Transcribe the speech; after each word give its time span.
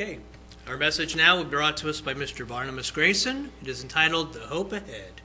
Okay, 0.00 0.18
our 0.66 0.78
message 0.78 1.14
now 1.14 1.36
will 1.36 1.44
be 1.44 1.50
brought 1.50 1.76
to 1.76 1.90
us 1.90 2.00
by 2.00 2.14
Mr. 2.14 2.48
Barnabas 2.48 2.90
Grayson. 2.90 3.52
It 3.60 3.68
is 3.68 3.82
entitled 3.82 4.32
The 4.32 4.40
Hope 4.40 4.72
Ahead. 4.72 5.20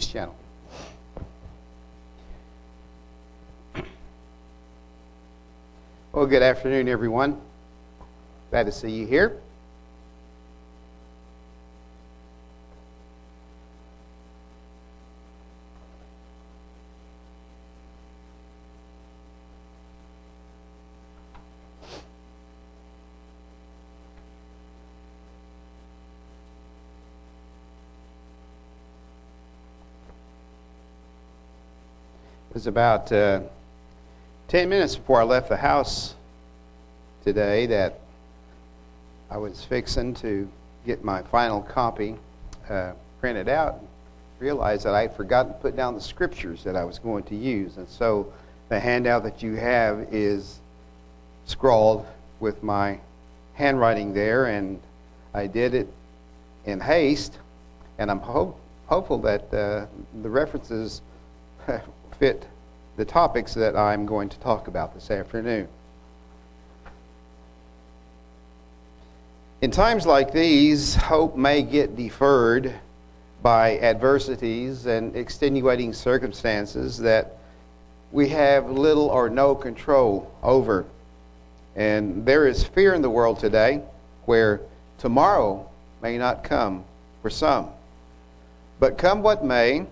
News 0.00 0.06
Channel. 0.06 0.34
Well, 6.12 6.24
good 6.24 6.42
afternoon, 6.42 6.88
everyone. 6.88 7.38
Glad 8.50 8.64
to 8.64 8.72
see 8.72 8.90
you 8.90 9.06
here. 9.06 9.42
Was 32.60 32.66
about 32.66 33.10
uh, 33.10 33.40
10 34.48 34.68
minutes 34.68 34.94
before 34.94 35.22
I 35.22 35.24
left 35.24 35.48
the 35.48 35.56
house 35.56 36.14
today 37.24 37.64
that 37.64 38.00
I 39.30 39.38
was 39.38 39.64
fixing 39.64 40.12
to 40.16 40.46
get 40.84 41.02
my 41.02 41.22
final 41.22 41.62
copy 41.62 42.16
uh, 42.68 42.92
printed 43.18 43.48
out. 43.48 43.80
Realized 44.40 44.84
that 44.84 44.92
I 44.92 45.00
had 45.00 45.16
forgotten 45.16 45.54
to 45.54 45.58
put 45.58 45.74
down 45.74 45.94
the 45.94 46.02
scriptures 46.02 46.62
that 46.64 46.76
I 46.76 46.84
was 46.84 46.98
going 46.98 47.22
to 47.24 47.34
use. 47.34 47.78
And 47.78 47.88
so 47.88 48.30
the 48.68 48.78
handout 48.78 49.22
that 49.22 49.42
you 49.42 49.54
have 49.54 50.12
is 50.12 50.60
scrawled 51.46 52.04
with 52.40 52.62
my 52.62 53.00
handwriting 53.54 54.12
there, 54.12 54.44
and 54.48 54.78
I 55.32 55.46
did 55.46 55.72
it 55.72 55.88
in 56.66 56.78
haste. 56.78 57.38
And 57.96 58.10
I'm 58.10 58.20
hope, 58.20 58.60
hopeful 58.84 59.16
that 59.20 59.44
uh, 59.44 59.86
the 60.20 60.28
references 60.28 61.00
fit 62.18 62.46
the 63.00 63.04
topics 63.06 63.54
that 63.54 63.74
I'm 63.74 64.04
going 64.04 64.28
to 64.28 64.38
talk 64.40 64.68
about 64.68 64.92
this 64.92 65.10
afternoon. 65.10 65.66
In 69.62 69.70
times 69.70 70.04
like 70.04 70.34
these, 70.34 70.96
hope 70.96 71.34
may 71.34 71.62
get 71.62 71.96
deferred 71.96 72.74
by 73.42 73.78
adversities 73.78 74.84
and 74.84 75.16
extenuating 75.16 75.94
circumstances 75.94 76.98
that 76.98 77.38
we 78.12 78.28
have 78.28 78.68
little 78.68 79.08
or 79.08 79.30
no 79.30 79.54
control 79.54 80.30
over. 80.42 80.84
And 81.76 82.26
there 82.26 82.46
is 82.46 82.64
fear 82.64 82.92
in 82.92 83.00
the 83.00 83.08
world 83.08 83.38
today 83.38 83.80
where 84.26 84.60
tomorrow 84.98 85.66
may 86.02 86.18
not 86.18 86.44
come 86.44 86.84
for 87.22 87.30
some. 87.30 87.70
But 88.78 88.98
come 88.98 89.22
what 89.22 89.42
may, 89.42 89.86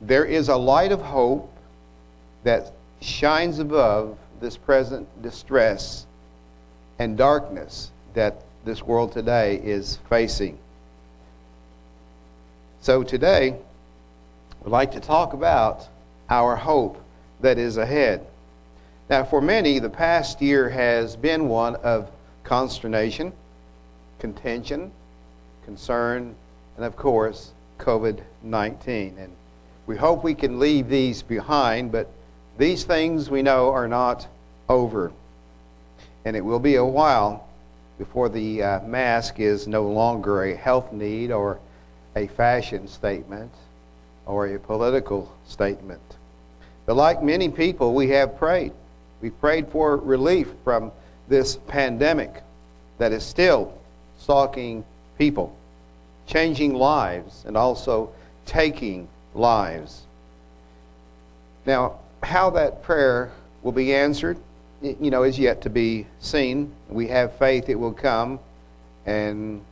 there 0.00 0.24
is 0.24 0.48
a 0.48 0.56
light 0.56 0.92
of 0.92 1.02
hope 1.02 1.51
that 2.44 2.72
shines 3.00 3.58
above 3.58 4.18
this 4.40 4.56
present 4.56 5.06
distress 5.22 6.06
and 6.98 7.16
darkness 7.16 7.90
that 8.14 8.42
this 8.64 8.82
world 8.82 9.12
today 9.12 9.56
is 9.56 9.98
facing. 10.08 10.58
So 12.80 13.02
today, 13.02 13.56
we'd 14.62 14.70
like 14.70 14.92
to 14.92 15.00
talk 15.00 15.32
about 15.32 15.88
our 16.28 16.56
hope 16.56 17.02
that 17.40 17.58
is 17.58 17.76
ahead. 17.76 18.26
Now, 19.10 19.24
for 19.24 19.40
many, 19.40 19.78
the 19.78 19.90
past 19.90 20.40
year 20.40 20.68
has 20.68 21.16
been 21.16 21.48
one 21.48 21.76
of 21.76 22.10
consternation, 22.44 23.32
contention, 24.18 24.90
concern, 25.64 26.34
and 26.76 26.84
of 26.84 26.96
course, 26.96 27.52
COVID 27.78 28.20
19. 28.42 29.16
And 29.18 29.32
we 29.86 29.96
hope 29.96 30.24
we 30.24 30.34
can 30.34 30.58
leave 30.58 30.88
these 30.88 31.22
behind, 31.22 31.92
but 31.92 32.08
these 32.58 32.84
things 32.84 33.30
we 33.30 33.42
know 33.42 33.70
are 33.70 33.88
not 33.88 34.26
over. 34.68 35.12
And 36.24 36.36
it 36.36 36.44
will 36.44 36.58
be 36.58 36.76
a 36.76 36.84
while 36.84 37.48
before 37.98 38.28
the 38.28 38.62
uh, 38.62 38.80
mask 38.80 39.40
is 39.40 39.66
no 39.66 39.88
longer 39.88 40.44
a 40.44 40.56
health 40.56 40.92
need 40.92 41.30
or 41.30 41.58
a 42.16 42.26
fashion 42.28 42.88
statement 42.88 43.52
or 44.26 44.46
a 44.46 44.58
political 44.58 45.32
statement. 45.46 46.00
But 46.86 46.96
like 46.96 47.22
many 47.22 47.48
people, 47.48 47.94
we 47.94 48.08
have 48.08 48.36
prayed. 48.38 48.72
We 49.20 49.30
prayed 49.30 49.68
for 49.68 49.96
relief 49.96 50.48
from 50.64 50.92
this 51.28 51.56
pandemic 51.68 52.42
that 52.98 53.12
is 53.12 53.24
still 53.24 53.72
stalking 54.18 54.84
people, 55.18 55.56
changing 56.26 56.74
lives, 56.74 57.44
and 57.46 57.56
also 57.56 58.12
taking 58.46 59.08
lives. 59.34 60.02
Now, 61.64 61.98
how 62.22 62.50
that 62.50 62.82
prayer 62.82 63.32
will 63.62 63.72
be 63.72 63.94
answered, 63.94 64.38
you 64.80 65.10
know, 65.10 65.22
is 65.22 65.38
yet 65.38 65.60
to 65.62 65.70
be 65.70 66.06
seen. 66.20 66.72
We 66.88 67.06
have 67.08 67.36
faith 67.36 67.68
it 67.68 67.74
will 67.74 67.92
come, 67.92 68.38
and 69.06 69.62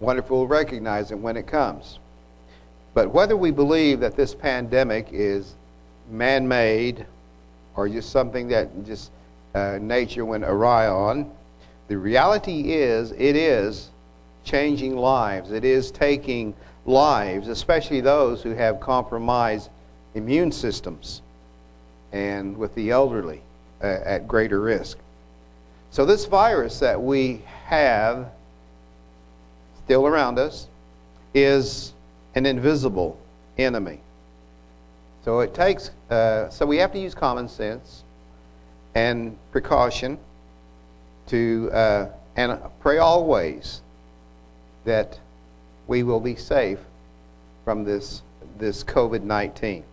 wonderful 0.00 0.38
we'll 0.38 0.46
recognize 0.46 1.10
it 1.10 1.18
when 1.18 1.36
it 1.36 1.46
comes. 1.46 1.98
But 2.94 3.12
whether 3.12 3.36
we 3.36 3.50
believe 3.50 4.00
that 4.00 4.16
this 4.16 4.34
pandemic 4.34 5.08
is 5.10 5.54
man 6.10 6.46
made 6.46 7.06
or 7.74 7.88
just 7.88 8.10
something 8.10 8.48
that 8.48 8.84
just 8.84 9.10
uh, 9.54 9.78
nature 9.80 10.24
went 10.24 10.44
awry 10.44 10.86
on, 10.86 11.30
the 11.88 11.96
reality 11.96 12.72
is 12.72 13.12
it 13.12 13.36
is 13.36 13.90
changing 14.44 14.96
lives. 14.96 15.52
It 15.52 15.64
is 15.64 15.90
taking 15.90 16.54
lives, 16.84 17.48
especially 17.48 18.00
those 18.00 18.42
who 18.42 18.50
have 18.50 18.80
compromised 18.80 19.70
immune 20.14 20.52
systems 20.52 21.22
and 22.12 22.56
with 22.56 22.74
the 22.74 22.90
elderly 22.90 23.42
uh, 23.82 23.86
at 24.04 24.28
greater 24.28 24.60
risk. 24.60 24.98
So, 25.90 26.04
this 26.04 26.24
virus 26.24 26.78
that 26.78 27.02
we 27.02 27.42
have 27.66 28.30
still 29.84 30.06
around 30.06 30.38
us 30.38 30.68
is 31.34 31.92
an 32.34 32.46
invisible 32.46 33.18
enemy. 33.58 34.00
So, 35.24 35.40
it 35.40 35.54
takes, 35.54 35.90
uh, 36.10 36.48
so 36.48 36.64
we 36.66 36.78
have 36.78 36.92
to 36.92 36.98
use 36.98 37.14
common 37.14 37.48
sense 37.48 38.04
and 38.94 39.36
precaution 39.50 40.18
to, 41.28 41.70
uh, 41.72 42.06
and 42.36 42.58
pray 42.80 42.98
always 42.98 43.82
that 44.84 45.18
we 45.86 46.02
will 46.02 46.20
be 46.20 46.36
safe 46.36 46.78
from 47.64 47.84
this, 47.84 48.22
this 48.58 48.82
COVID 48.82 49.22
19. 49.22 49.84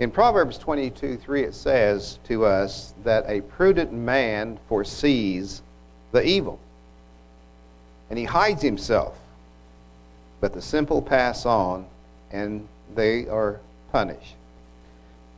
In 0.00 0.10
Proverbs 0.10 0.58
22 0.58 1.16
3, 1.18 1.42
it 1.44 1.54
says 1.54 2.18
to 2.24 2.44
us 2.44 2.94
that 3.04 3.24
a 3.28 3.42
prudent 3.42 3.92
man 3.92 4.58
foresees 4.68 5.62
the 6.10 6.26
evil, 6.26 6.58
and 8.10 8.18
he 8.18 8.24
hides 8.24 8.62
himself. 8.62 9.16
But 10.40 10.52
the 10.52 10.62
simple 10.62 11.00
pass 11.00 11.46
on, 11.46 11.86
and 12.32 12.66
they 12.94 13.28
are 13.28 13.60
punished. 13.92 14.34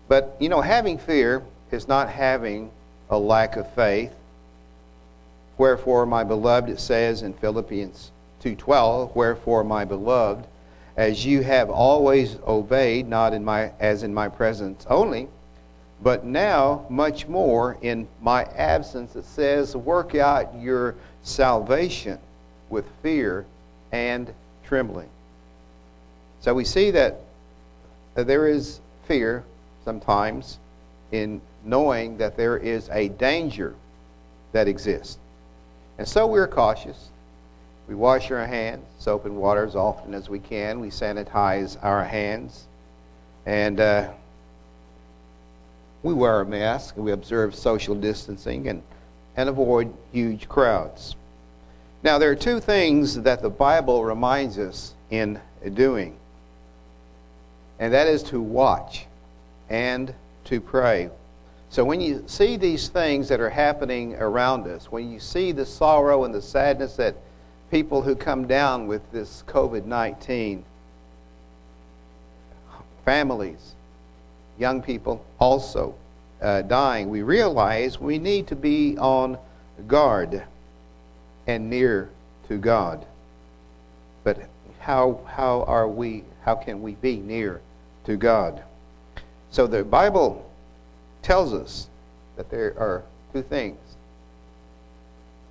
But, 0.08 0.37
you 0.41 0.49
know, 0.49 0.62
having 0.62 0.99
fear 0.99 1.43
is 1.70 1.87
not 1.87 2.09
having 2.09 2.70
a 3.11 3.19
lack 3.19 3.56
of 3.56 3.73
faith. 3.75 4.12
Wherefore, 5.59 6.06
my 6.06 6.25
beloved, 6.25 6.70
it 6.70 6.81
says 6.81 7.23
in 7.23 7.35
Philippians 7.35 8.11
2:12, 8.43 9.14
wherefore, 9.14 9.64
my 9.64 9.85
beloved, 9.85 10.47
as 10.96 11.25
you 11.25 11.43
have 11.43 11.69
always 11.69 12.37
obeyed, 12.46 13.06
not 13.06 13.34
in 13.34 13.44
my, 13.44 13.70
as 13.78 14.02
in 14.02 14.14
my 14.14 14.28
presence 14.28 14.87
only, 14.88 15.28
but 16.02 16.25
now 16.25 16.87
much 16.88 17.26
more 17.26 17.76
in 17.82 18.08
my 18.20 18.44
absence. 18.44 19.14
It 19.16 19.25
says, 19.25 19.76
work 19.76 20.14
out 20.14 20.58
your 20.58 20.94
salvation 21.22 22.19
with 22.70 22.84
fear 23.02 23.44
and 23.93 24.32
trembling. 24.64 25.08
So 26.40 26.54
we 26.54 26.64
see 26.64 26.90
that 26.93 27.20
there 28.14 28.49
is 28.49 28.81
fear 29.06 29.44
sometimes 29.84 30.58
in 31.12 31.40
knowing 31.64 32.16
that 32.19 32.37
there 32.37 32.56
is 32.56 32.88
a 32.90 33.08
danger 33.08 33.75
that 34.52 34.69
exists. 34.69 35.19
And 35.99 36.06
so 36.06 36.26
we're 36.26 36.49
cautious. 36.49 37.10
We 37.88 37.94
wash 37.94 38.31
our 38.31 38.47
hands, 38.47 38.85
soap 38.99 39.27
and 39.27 39.37
water 39.37 39.65
as 39.65 39.77
often 39.77 40.12
as 40.12 40.29
we 40.29 40.41
can. 40.41 40.81
We 40.81 40.88
sanitize 40.88 41.83
our 41.85 42.05
hands. 42.05 42.67
And 43.44 43.79
uh, 43.79 44.11
we 46.03 46.12
wear 46.12 46.41
a 46.41 46.47
mask. 46.47 46.97
We 46.97 47.12
observe 47.12 47.55
social 47.55 47.94
distancing 47.94 48.69
and, 48.69 48.83
and 49.37 49.49
avoid 49.49 49.93
huge 50.12 50.49
crowds. 50.49 51.15
Now, 52.03 52.19
there 52.19 52.31
are 52.31 52.37
two 52.37 52.61
things 52.61 53.21
that 53.23 53.41
the 53.41 53.50
Bible 53.50 54.05
reminds 54.05 54.59
us 54.59 54.94
in 55.11 55.41
doing, 55.75 56.17
and 57.79 57.93
that 57.93 58.06
is 58.06 58.23
to 58.25 58.41
watch 58.41 59.06
and 59.69 60.15
to 60.44 60.61
pray. 60.61 61.11
So, 61.71 61.85
when 61.85 62.00
you 62.00 62.23
see 62.27 62.56
these 62.56 62.88
things 62.88 63.29
that 63.29 63.41
are 63.41 63.50
happening 63.50 64.15
around 64.15 64.69
us, 64.69 64.93
when 64.93 65.11
you 65.11 65.19
see 65.19 65.53
the 65.53 65.67
sorrow 65.67 66.25
and 66.25 66.33
the 66.33 66.43
sadness 66.43 66.94
that 66.97 67.17
people 67.70 68.02
who 68.02 68.14
come 68.14 68.46
down 68.46 68.86
with 68.86 69.10
this 69.12 69.42
COVID 69.46 69.84
19, 69.84 70.64
families, 73.04 73.74
young 74.58 74.82
people 74.82 75.24
also 75.38 75.94
uh, 76.42 76.62
dying, 76.62 77.08
we 77.08 77.22
realize 77.22 78.00
we 78.00 78.18
need 78.18 78.46
to 78.48 78.56
be 78.56 78.96
on 78.98 79.38
guard 79.86 80.42
and 81.46 81.70
near 81.70 82.10
to 82.48 82.58
God. 82.58 83.04
But 84.24 84.40
how, 84.80 85.20
how 85.26 85.62
are 85.62 85.88
we, 85.88 86.24
how 86.44 86.56
can 86.56 86.82
we 86.82 86.92
be 86.94 87.16
near 87.16 87.60
to 88.04 88.16
God? 88.16 88.62
So 89.50 89.66
the 89.66 89.84
Bible 89.84 90.48
tells 91.22 91.52
us 91.52 91.88
that 92.36 92.50
there 92.50 92.74
are 92.78 93.02
two 93.32 93.42
things 93.42 93.78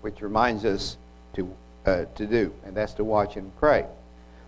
which 0.02 0.22
reminds 0.22 0.66
us 0.66 0.98
to, 1.34 1.50
uh, 1.86 2.06
to 2.16 2.26
do, 2.26 2.54
and 2.66 2.76
that's 2.76 2.94
to 2.94 3.04
watch 3.04 3.38
and 3.38 3.56
pray. 3.58 3.86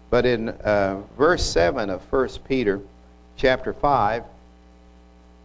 But 0.10 0.26
in 0.26 0.50
uh, 0.50 1.02
verse 1.18 1.44
7 1.44 1.90
of 1.90 2.02
1 2.12 2.30
Peter 2.48 2.82
chapter 3.36 3.74
5, 3.74 4.24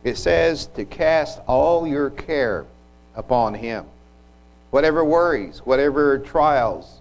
it 0.05 0.17
says 0.17 0.67
to 0.75 0.85
cast 0.85 1.41
all 1.47 1.87
your 1.87 2.11
care 2.11 2.67
upon 3.15 3.55
him. 3.55 3.85
Whatever 4.71 5.05
worries, 5.05 5.59
whatever 5.59 6.19
trials, 6.19 7.01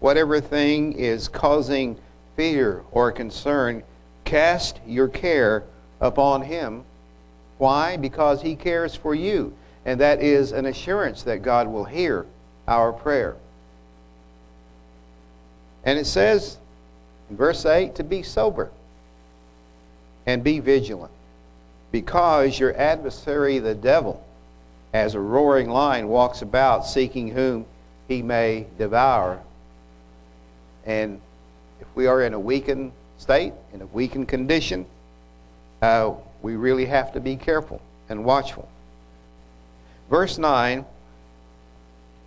whatever 0.00 0.40
thing 0.40 0.92
is 0.94 1.28
causing 1.28 1.96
fear 2.36 2.82
or 2.90 3.12
concern, 3.12 3.82
cast 4.24 4.80
your 4.86 5.08
care 5.08 5.64
upon 6.00 6.42
him. 6.42 6.84
Why? 7.58 7.96
Because 7.96 8.42
he 8.42 8.56
cares 8.56 8.94
for 8.94 9.14
you. 9.14 9.52
And 9.84 10.00
that 10.00 10.22
is 10.22 10.52
an 10.52 10.66
assurance 10.66 11.22
that 11.24 11.42
God 11.42 11.68
will 11.68 11.84
hear 11.84 12.26
our 12.66 12.92
prayer. 12.92 13.36
And 15.84 15.98
it 15.98 16.06
says 16.06 16.58
in 17.30 17.36
verse 17.36 17.64
8 17.66 17.94
to 17.96 18.04
be 18.04 18.22
sober 18.22 18.70
and 20.26 20.44
be 20.44 20.60
vigilant 20.60 21.12
because 21.90 22.58
your 22.58 22.74
adversary, 22.76 23.58
the 23.58 23.74
devil, 23.74 24.24
as 24.92 25.14
a 25.14 25.20
roaring 25.20 25.68
lion, 25.68 26.08
walks 26.08 26.42
about 26.42 26.86
seeking 26.86 27.28
whom 27.28 27.66
he 28.08 28.22
may 28.22 28.66
devour. 28.78 29.40
And 30.84 31.20
if 31.80 31.86
we 31.94 32.06
are 32.06 32.22
in 32.22 32.34
a 32.34 32.40
weakened 32.40 32.92
state, 33.18 33.52
in 33.72 33.82
a 33.82 33.86
weakened 33.86 34.28
condition, 34.28 34.86
uh, 35.80 36.14
we 36.42 36.56
really 36.56 36.86
have 36.86 37.12
to 37.12 37.20
be 37.20 37.36
careful 37.36 37.80
and 38.08 38.24
watchful. 38.24 38.68
Verse 40.10 40.38
9 40.38 40.84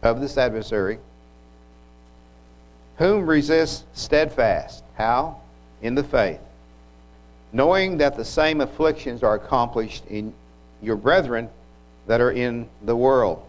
of 0.02 0.22
this 0.22 0.38
adversary, 0.38 1.00
whom 2.98 3.26
resist 3.26 3.86
steadfast. 3.94 4.84
How? 4.96 5.42
In 5.82 5.96
the 5.96 6.04
faith 6.04 6.40
knowing 7.56 7.98
that 7.98 8.18
the 8.18 8.26
same 8.26 8.60
afflictions 8.60 9.24
are 9.24 9.36
accomplished 9.36 10.06
in 10.08 10.34
your 10.82 10.98
brethren 10.98 11.50
that 12.06 12.20
are 12.20 12.34
in 12.34 12.68
the 12.84 12.96
world. 12.96 13.42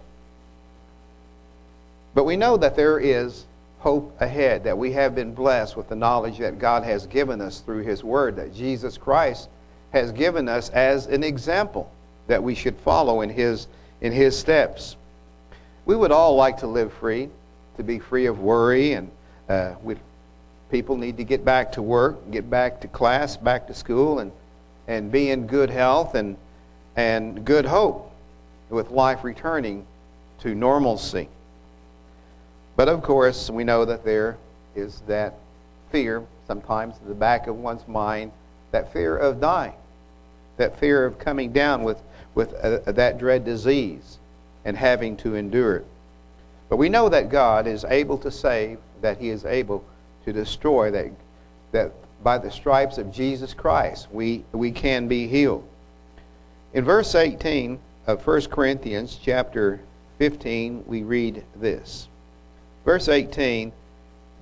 But 2.14 2.22
we 2.22 2.37
know 2.37 2.56
that 2.56 2.76
there 2.76 3.00
is 3.00 3.46
hope 3.81 4.16
ahead, 4.20 4.62
that 4.62 4.78
we 4.78 4.93
have 4.93 5.16
been 5.16 5.34
blessed 5.34 5.76
with 5.76 5.88
the 5.88 5.96
knowledge 5.96 6.38
that 6.38 6.60
God 6.60 6.84
has 6.84 7.08
given 7.08 7.40
us 7.40 7.58
through 7.58 7.82
His 7.82 8.04
Word, 8.04 8.37
that 8.37 8.54
Jesus 8.54 8.96
Christ 8.96 9.48
has 9.93 10.12
given 10.12 10.48
us 10.48 10.70
as 10.70 11.06
an 11.06 11.25
example 11.25 11.90
that 12.28 12.40
we 12.40 12.54
should 12.54 12.76
follow 12.76 13.22
in 13.22 13.31
His, 13.31 13.66
in 14.00 14.12
his 14.12 14.38
steps. 14.38 14.94
We 15.84 15.96
would 15.96 16.12
all 16.12 16.37
like 16.37 16.58
to 16.58 16.69
live 16.69 16.93
free, 16.93 17.28
to 17.76 17.82
be 17.82 17.98
free 17.98 18.26
of 18.26 18.38
worry, 18.38 18.93
and 18.93 19.10
uh, 19.48 19.75
we'd 19.82 19.98
People 20.70 20.96
need 20.96 21.16
to 21.19 21.25
get 21.25 21.44
back 21.44 21.72
to 21.72 21.82
work, 21.82 22.31
get 22.32 22.50
back 22.50 22.81
to 22.81 22.88
class, 22.88 23.37
back 23.37 23.69
to 23.69 23.75
school, 23.75 24.19
and, 24.19 24.32
and 24.88 25.12
be 25.12 25.31
in 25.31 25.46
good 25.46 25.70
health 25.70 26.14
and, 26.16 26.37
and 26.96 27.44
good 27.44 27.64
hope 27.64 28.10
with 28.69 28.90
life 28.90 29.22
returning 29.22 29.87
to 30.40 30.54
normalcy. 30.54 31.28
But 32.75 32.88
of 32.88 33.02
course, 33.02 33.48
we 33.48 33.62
know 33.62 33.84
that 33.84 34.04
there 34.04 34.38
is 34.75 35.02
that 35.06 35.34
fear 35.93 36.25
sometimes 36.48 36.96
in 37.00 37.08
the 37.08 37.14
back 37.14 37.46
of 37.46 37.56
one's 37.56 37.87
mind, 37.87 38.32
that 38.72 38.93
fear 38.93 39.16
of 39.16 39.40
dying, 39.40 39.75
that 40.56 40.78
fear 40.81 41.06
of 41.06 41.19
coming 41.19 41.52
down 41.52 41.84
with, 41.84 41.98
with 42.34 42.52
a, 42.54 42.93
that 42.93 43.19
dread 43.19 43.44
disease 43.44 44.19
and 44.64 44.76
having 44.76 45.16
to 45.19 45.37
endure 45.37 45.76
it. 45.76 45.87
But 46.68 46.76
we 46.76 46.88
know 46.88 47.08
that 47.08 47.28
God 47.28 47.66
is 47.66 47.84
able 47.84 48.18
to 48.18 48.30
save, 48.30 48.78
that 49.00 49.18
He 49.18 49.30
is 49.30 49.44
able 49.44 49.84
to 50.24 50.32
destroy, 50.32 50.90
that, 50.90 51.10
that 51.72 51.92
by 52.22 52.38
the 52.38 52.50
stripes 52.50 52.98
of 52.98 53.12
Jesus 53.12 53.54
Christ 53.54 54.08
we, 54.10 54.44
we 54.52 54.72
can 54.72 55.06
be 55.08 55.28
healed. 55.28 55.66
In 56.74 56.84
verse 56.84 57.14
18 57.14 57.78
of 58.06 58.26
1 58.26 58.46
Corinthians 58.46 59.18
chapter 59.22 59.80
15, 60.18 60.84
we 60.86 61.02
read 61.02 61.44
this. 61.56 62.08
Verse 62.84 63.08
18, 63.08 63.72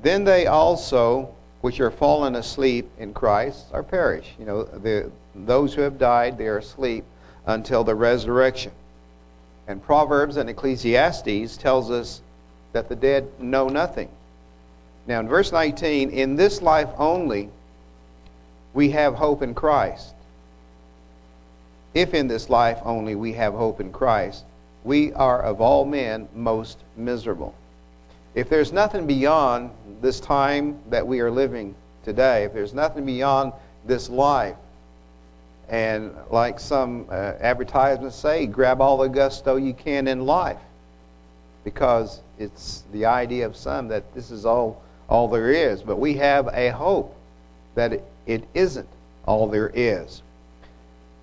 Then 0.02 0.24
they 0.24 0.46
also 0.46 1.34
which 1.64 1.80
are 1.80 1.90
fallen 1.90 2.36
asleep 2.36 2.90
in 2.98 3.14
Christ 3.14 3.64
are 3.72 3.82
perished. 3.82 4.32
You 4.38 4.44
know, 4.44 4.64
the, 4.64 5.10
those 5.34 5.72
who 5.72 5.80
have 5.80 5.98
died, 5.98 6.36
they 6.36 6.46
are 6.46 6.58
asleep 6.58 7.04
until 7.46 7.82
the 7.84 7.94
resurrection. 7.94 8.70
And 9.66 9.82
Proverbs 9.82 10.36
and 10.36 10.50
Ecclesiastes 10.50 11.56
tells 11.56 11.90
us 11.90 12.20
that 12.72 12.88
the 12.88 12.96
dead 12.96 13.28
know 13.40 13.68
nothing. 13.68 14.08
Now, 15.06 15.20
in 15.20 15.28
verse 15.28 15.52
19, 15.52 16.10
in 16.10 16.36
this 16.36 16.62
life 16.62 16.88
only 16.98 17.48
we 18.72 18.90
have 18.90 19.14
hope 19.14 19.42
in 19.42 19.54
Christ. 19.54 20.14
If 21.94 22.12
in 22.12 22.26
this 22.26 22.50
life 22.50 22.78
only 22.84 23.14
we 23.14 23.32
have 23.34 23.54
hope 23.54 23.80
in 23.80 23.92
Christ, 23.92 24.44
we 24.82 25.12
are 25.12 25.40
of 25.40 25.60
all 25.60 25.84
men 25.84 26.28
most 26.34 26.78
miserable. 26.96 27.54
If 28.34 28.48
there's 28.48 28.72
nothing 28.72 29.06
beyond 29.06 29.70
this 30.00 30.18
time 30.18 30.80
that 30.90 31.06
we 31.06 31.20
are 31.20 31.30
living 31.30 31.74
today, 32.04 32.44
if 32.44 32.52
there's 32.52 32.74
nothing 32.74 33.06
beyond 33.06 33.52
this 33.86 34.10
life, 34.10 34.56
and 35.74 36.14
like 36.30 36.60
some 36.60 37.04
uh, 37.10 37.32
advertisements 37.40 38.14
say, 38.14 38.46
grab 38.46 38.80
all 38.80 38.96
the 38.96 39.08
gusto 39.08 39.56
you 39.56 39.74
can 39.74 40.06
in 40.06 40.24
life, 40.24 40.60
because 41.64 42.20
it's 42.38 42.84
the 42.92 43.04
idea 43.04 43.44
of 43.44 43.56
some 43.56 43.88
that 43.88 44.14
this 44.14 44.30
is 44.30 44.46
all 44.46 44.80
all 45.08 45.26
there 45.26 45.50
is. 45.50 45.82
But 45.82 45.96
we 45.96 46.14
have 46.14 46.48
a 46.52 46.68
hope 46.68 47.16
that 47.74 47.92
it, 47.92 48.04
it 48.24 48.44
isn't 48.54 48.88
all 49.26 49.48
there 49.48 49.72
is. 49.74 50.22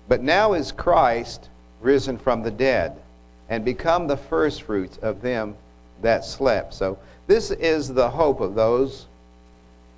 But 0.06 0.22
now 0.22 0.52
is 0.52 0.70
Christ 0.70 1.48
risen 1.80 2.18
from 2.18 2.42
the 2.42 2.50
dead 2.50 3.00
and 3.48 3.64
become 3.64 4.06
the 4.06 4.18
firstfruits 4.18 4.98
of 4.98 5.22
them 5.22 5.56
that 6.02 6.26
slept. 6.26 6.74
So 6.74 6.98
this 7.26 7.50
is 7.52 7.88
the 7.88 8.10
hope 8.10 8.42
of 8.42 8.54
those 8.54 9.06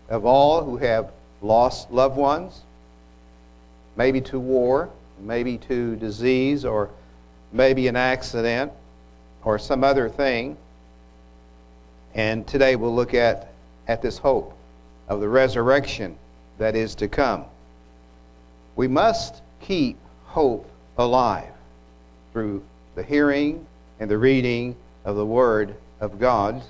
of 0.08 0.24
all 0.24 0.62
who 0.62 0.76
have 0.76 1.10
lost 1.42 1.90
loved 1.90 2.16
ones, 2.16 2.62
maybe 3.96 4.20
to 4.20 4.38
war, 4.38 4.90
maybe 5.20 5.58
to 5.58 5.96
disease, 5.96 6.64
or 6.64 6.90
maybe 7.52 7.88
an 7.88 7.96
accident, 7.96 8.72
or 9.44 9.58
some 9.58 9.84
other 9.84 10.08
thing. 10.08 10.56
And 12.14 12.46
today 12.46 12.76
we'll 12.76 12.94
look 12.94 13.14
at 13.14 13.50
at 13.86 14.02
this 14.02 14.18
hope 14.18 14.56
of 15.08 15.20
the 15.20 15.28
resurrection 15.28 16.16
that 16.58 16.74
is 16.74 16.94
to 16.96 17.08
come. 17.08 17.44
We 18.76 18.88
must 18.88 19.42
keep 19.60 19.98
hope 20.26 20.68
alive 20.98 21.52
through 22.32 22.62
the 22.94 23.02
hearing 23.02 23.66
and 24.00 24.10
the 24.10 24.18
reading 24.18 24.76
of 25.04 25.16
the 25.16 25.26
Word 25.26 25.74
of 26.00 26.18
God 26.18 26.62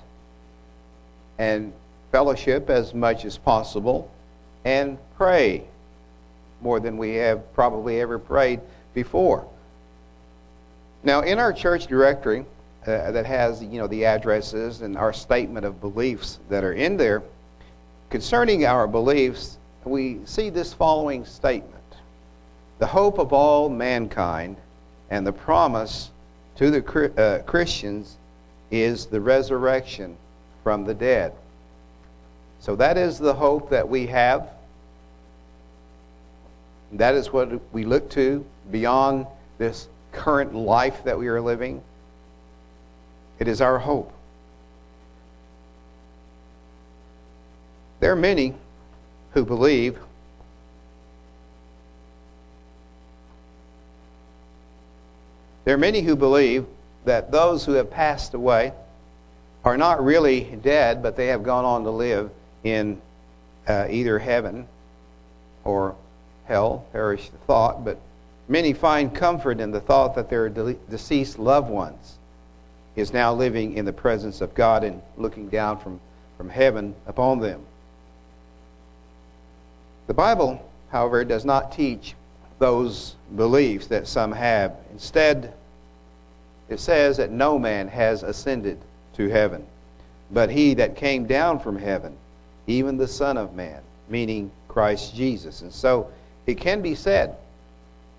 and 1.37 1.73
fellowship 2.11 2.69
as 2.69 2.93
much 2.93 3.25
as 3.25 3.37
possible 3.37 4.09
and 4.63 4.97
pray 5.17 5.63
more 6.61 6.79
than 6.79 6.97
we 6.97 7.15
have 7.15 7.53
probably 7.53 8.01
ever 8.01 8.17
prayed 8.17 8.59
before. 8.93 9.47
Now, 11.03 11.21
in 11.21 11.37
our 11.39 11.53
church 11.53 11.87
directory, 11.87 12.45
uh, 12.87 13.11
that 13.11 13.25
has 13.25 13.63
you 13.63 13.79
know 13.79 13.87
the 13.87 14.05
addresses 14.05 14.81
and 14.81 14.97
our 14.97 15.13
statement 15.13 15.65
of 15.65 15.81
beliefs 15.81 16.39
that 16.49 16.63
are 16.63 16.73
in 16.73 16.97
there. 16.97 17.23
Concerning 18.09 18.65
our 18.65 18.87
beliefs, 18.87 19.57
we 19.83 20.19
see 20.25 20.49
this 20.49 20.73
following 20.73 21.25
statement: 21.25 21.83
the 22.79 22.85
hope 22.85 23.17
of 23.17 23.33
all 23.33 23.69
mankind 23.69 24.57
and 25.09 25.25
the 25.25 25.33
promise 25.33 26.11
to 26.57 26.71
the 26.71 27.11
uh, 27.17 27.43
Christians 27.43 28.17
is 28.71 29.05
the 29.05 29.19
resurrection 29.19 30.15
from 30.63 30.85
the 30.85 30.93
dead. 30.93 31.33
So 32.59 32.75
that 32.77 32.97
is 32.97 33.19
the 33.19 33.33
hope 33.33 33.69
that 33.69 33.87
we 33.87 34.07
have. 34.07 34.49
That 36.93 37.15
is 37.15 37.31
what 37.33 37.61
we 37.73 37.83
look 37.83 38.09
to 38.11 38.45
beyond 38.71 39.27
this 39.57 39.87
current 40.11 40.53
life 40.55 41.03
that 41.03 41.17
we 41.17 41.27
are 41.27 41.41
living. 41.41 41.81
It 43.39 43.47
is 43.47 43.61
our 43.61 43.79
hope. 43.79 44.11
There 47.99 48.11
are 48.11 48.15
many 48.15 48.53
who 49.33 49.45
believe 49.45 49.97
there 55.65 55.73
are 55.73 55.79
many 55.79 56.01
who 56.01 56.15
believe 56.15 56.65
that 57.05 57.31
those 57.31 57.65
who 57.65 57.73
have 57.73 57.89
passed 57.89 58.33
away 58.33 58.73
are 59.63 59.77
not 59.77 60.03
really 60.03 60.43
dead, 60.61 61.01
but 61.01 61.15
they 61.17 61.27
have 61.27 61.43
gone 61.43 61.65
on 61.65 61.83
to 61.83 61.89
live 61.89 62.29
in 62.63 63.01
uh, 63.67 63.87
either 63.89 64.19
heaven 64.19 64.67
or 65.63 65.95
hell, 66.45 66.85
perish 66.91 67.29
the 67.29 67.37
thought, 67.39 67.83
but 67.83 67.99
many 68.47 68.73
find 68.73 69.13
comfort 69.13 69.59
in 69.59 69.71
the 69.71 69.81
thought 69.81 70.15
that 70.15 70.29
their 70.29 70.49
de- 70.49 70.73
deceased 70.89 71.39
loved 71.39 71.69
ones 71.69 72.17
is 72.95 73.11
now 73.11 73.33
living 73.33 73.73
in 73.73 73.85
the 73.85 73.93
presence 73.93 74.41
of 74.41 74.53
God 74.53 74.83
and 74.83 75.01
looking 75.17 75.49
down 75.49 75.79
from, 75.79 75.99
from 76.37 76.49
heaven 76.49 76.95
upon 77.07 77.39
them. 77.39 77.61
The 80.07 80.13
Bible, 80.13 80.63
however, 80.91 81.25
does 81.25 81.45
not 81.45 81.71
teach 81.71 82.15
those 82.59 83.15
beliefs 83.35 83.87
that 83.87 84.07
some 84.07 84.31
have. 84.31 84.75
Instead, 84.91 85.53
it 86.69 86.79
says 86.79 87.17
that 87.17 87.31
no 87.31 87.59
man 87.59 87.87
has 87.87 88.23
ascended 88.23 88.79
to 89.13 89.29
heaven, 89.29 89.65
but 90.31 90.49
he 90.49 90.73
that 90.75 90.95
came 90.95 91.25
down 91.25 91.59
from 91.59 91.77
heaven, 91.77 92.15
even 92.67 92.97
the 92.97 93.07
Son 93.07 93.37
of 93.37 93.53
Man, 93.53 93.81
meaning 94.09 94.51
Christ 94.67 95.15
Jesus. 95.15 95.61
And 95.61 95.71
so 95.71 96.11
it 96.45 96.55
can 96.55 96.81
be 96.81 96.95
said 96.95 97.35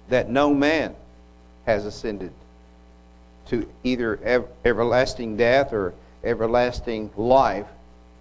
that 0.09 0.29
no 0.29 0.53
man 0.55 0.95
has 1.65 1.85
ascended 1.85 2.33
to 3.49 3.69
either 3.85 4.19
ev- 4.23 4.49
everlasting 4.65 5.37
death 5.37 5.73
or 5.73 5.95
everlasting 6.25 7.11
life 7.17 7.67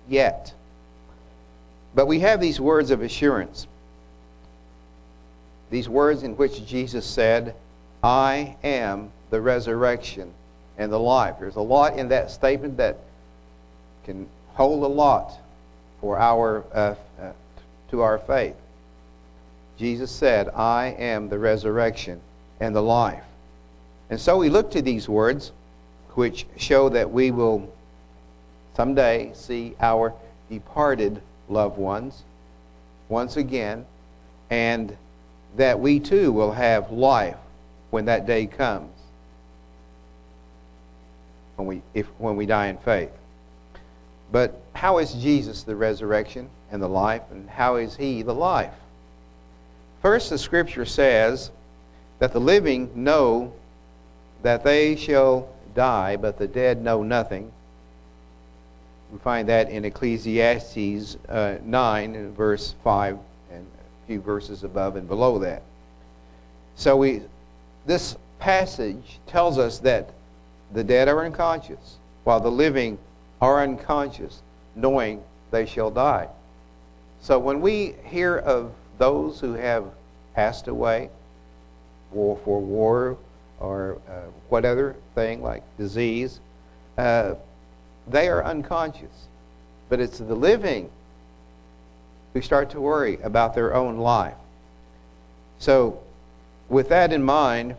yet. 0.07 0.53
But 1.93 2.07
we 2.07 2.19
have 2.19 2.39
these 2.39 2.59
words 2.59 2.91
of 2.91 3.01
assurance. 3.01 3.67
These 5.69 5.89
words 5.89 6.23
in 6.23 6.37
which 6.37 6.65
Jesus 6.65 7.05
said, 7.05 7.55
I 8.03 8.55
am 8.63 9.11
the 9.31 9.41
resurrection 9.41 10.31
and 10.77 10.91
the 10.91 10.99
life. 10.99 11.35
There's 11.39 11.55
a 11.55 11.61
lot 11.61 11.97
in 11.97 12.09
that 12.09 12.29
statement 12.29 12.77
that 12.77 12.97
can 14.03 14.27
hold 14.53 14.83
a 14.83 14.87
lot 14.87 15.33
for 16.01 16.19
our 16.19 16.63
uh, 16.73 16.95
uh, 17.19 17.31
to 17.89 18.01
our 18.01 18.19
faith. 18.19 18.55
Jesus 19.77 20.11
said, 20.11 20.49
"I 20.49 20.95
am 20.97 21.29
the 21.29 21.39
resurrection 21.39 22.21
and 22.59 22.75
the 22.75 22.81
life." 22.81 23.23
And 24.09 24.19
so 24.19 24.37
we 24.37 24.49
look 24.49 24.71
to 24.71 24.81
these 24.81 25.09
words, 25.09 25.51
which 26.13 26.45
show 26.57 26.89
that 26.89 27.11
we 27.11 27.31
will 27.31 27.67
someday 28.75 29.31
see 29.33 29.75
our 29.79 30.13
departed 30.49 31.21
loved 31.49 31.77
ones 31.77 32.23
once 33.09 33.37
again, 33.37 33.85
and 34.49 34.95
that 35.57 35.79
we 35.79 35.99
too 35.99 36.31
will 36.31 36.51
have 36.51 36.91
life 36.91 37.37
when 37.89 38.05
that 38.05 38.25
day 38.25 38.45
comes, 38.45 38.91
when 41.55 41.67
we, 41.67 41.81
if, 41.93 42.07
when 42.17 42.35
we 42.35 42.45
die 42.45 42.67
in 42.67 42.77
faith. 42.77 43.11
But 44.31 44.59
how 44.73 44.97
is 44.97 45.13
Jesus 45.13 45.63
the 45.63 45.75
resurrection 45.75 46.49
and 46.71 46.81
the 46.81 46.89
life, 46.89 47.21
and 47.31 47.49
how 47.49 47.75
is 47.75 47.95
he 47.95 48.21
the 48.21 48.33
life? 48.33 48.73
First, 50.05 50.29
the 50.29 50.37
scripture 50.37 50.85
says 50.85 51.49
that 52.19 52.31
the 52.31 52.39
living 52.39 52.91
know 52.93 53.51
that 54.43 54.63
they 54.63 54.95
shall 54.95 55.49
die, 55.73 56.15
but 56.15 56.37
the 56.37 56.45
dead 56.45 56.83
know 56.83 57.01
nothing. 57.01 57.51
We 59.11 59.17
find 59.17 59.49
that 59.49 59.71
in 59.71 59.83
Ecclesiastes 59.83 61.17
uh, 61.27 61.57
9, 61.63 62.33
verse 62.33 62.75
5, 62.83 63.17
and 63.51 63.65
a 63.65 64.05
few 64.05 64.21
verses 64.21 64.63
above 64.63 64.95
and 64.95 65.07
below 65.07 65.39
that. 65.39 65.63
So 66.75 66.95
we, 66.97 67.23
this 67.87 68.15
passage 68.37 69.17
tells 69.25 69.57
us 69.57 69.79
that 69.79 70.11
the 70.71 70.83
dead 70.83 71.07
are 71.07 71.25
unconscious, 71.25 71.97
while 72.25 72.39
the 72.39 72.51
living 72.51 72.99
are 73.41 73.63
unconscious, 73.63 74.43
knowing 74.75 75.23
they 75.49 75.65
shall 75.65 75.89
die. 75.89 76.27
So 77.21 77.39
when 77.39 77.59
we 77.59 77.95
hear 78.03 78.37
of 78.37 78.71
those 78.97 79.39
who 79.39 79.53
have 79.53 79.85
passed 80.33 80.67
away 80.67 81.09
war 82.11 82.37
for 82.43 82.59
war 82.59 83.17
or 83.59 83.97
uh, 84.09 84.61
thing 85.15 85.41
like 85.41 85.63
disease, 85.77 86.39
uh, 86.97 87.35
they 88.07 88.27
are 88.27 88.43
unconscious. 88.43 89.27
But 89.89 89.99
it's 89.99 90.17
the 90.17 90.35
living 90.35 90.89
who 92.33 92.41
start 92.41 92.69
to 92.71 92.81
worry 92.81 93.19
about 93.21 93.55
their 93.55 93.73
own 93.73 93.97
life. 93.97 94.35
So, 95.59 96.01
with 96.67 96.89
that 96.89 97.13
in 97.13 97.23
mind, 97.23 97.75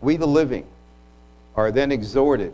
we 0.00 0.16
the 0.16 0.26
living 0.26 0.66
are 1.56 1.70
then 1.70 1.92
exhorted 1.92 2.52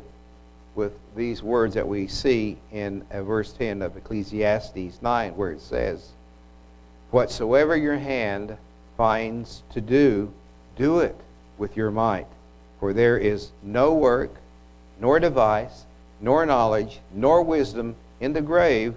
with 0.74 0.92
these 1.16 1.42
words 1.42 1.74
that 1.74 1.86
we 1.86 2.06
see 2.06 2.56
in 2.72 3.04
uh, 3.10 3.22
verse 3.22 3.52
10 3.52 3.82
of 3.82 3.96
Ecclesiastes 3.96 5.02
9, 5.02 5.36
where 5.36 5.50
it 5.50 5.60
says, 5.60 6.10
Whatsoever 7.10 7.76
your 7.76 7.98
hand 7.98 8.56
finds 8.96 9.62
to 9.72 9.80
do, 9.80 10.32
do 10.76 11.00
it 11.00 11.16
with 11.58 11.76
your 11.76 11.90
might. 11.90 12.26
For 12.78 12.92
there 12.92 13.18
is 13.18 13.50
no 13.62 13.94
work, 13.94 14.30
nor 15.00 15.18
device, 15.18 15.84
nor 16.20 16.46
knowledge, 16.46 17.00
nor 17.12 17.42
wisdom 17.42 17.96
in 18.20 18.32
the 18.32 18.40
grave 18.40 18.94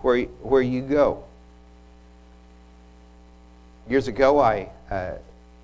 where, 0.00 0.22
where 0.42 0.62
you 0.62 0.82
go. 0.82 1.22
Years 3.88 4.08
ago, 4.08 4.40
I 4.40 4.68
uh, 4.90 5.12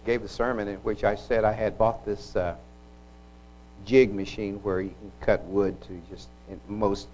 gave 0.07 0.23
a 0.23 0.29
sermon 0.29 0.69
in 0.69 0.77
which 0.79 1.03
I 1.03 1.17
said 1.17 1.45
I 1.45 1.53
had 1.53 1.77
bought 1.77 2.05
this 2.07 2.37
uh, 2.37 2.55
jig 3.85 4.15
machine 4.15 4.55
where 4.63 4.81
you 4.81 4.95
can 5.01 5.13
cut 5.21 5.43
wood 5.45 5.81
to 5.83 6.01
just 6.11 6.29
in 6.49 6.61
most 6.69 7.09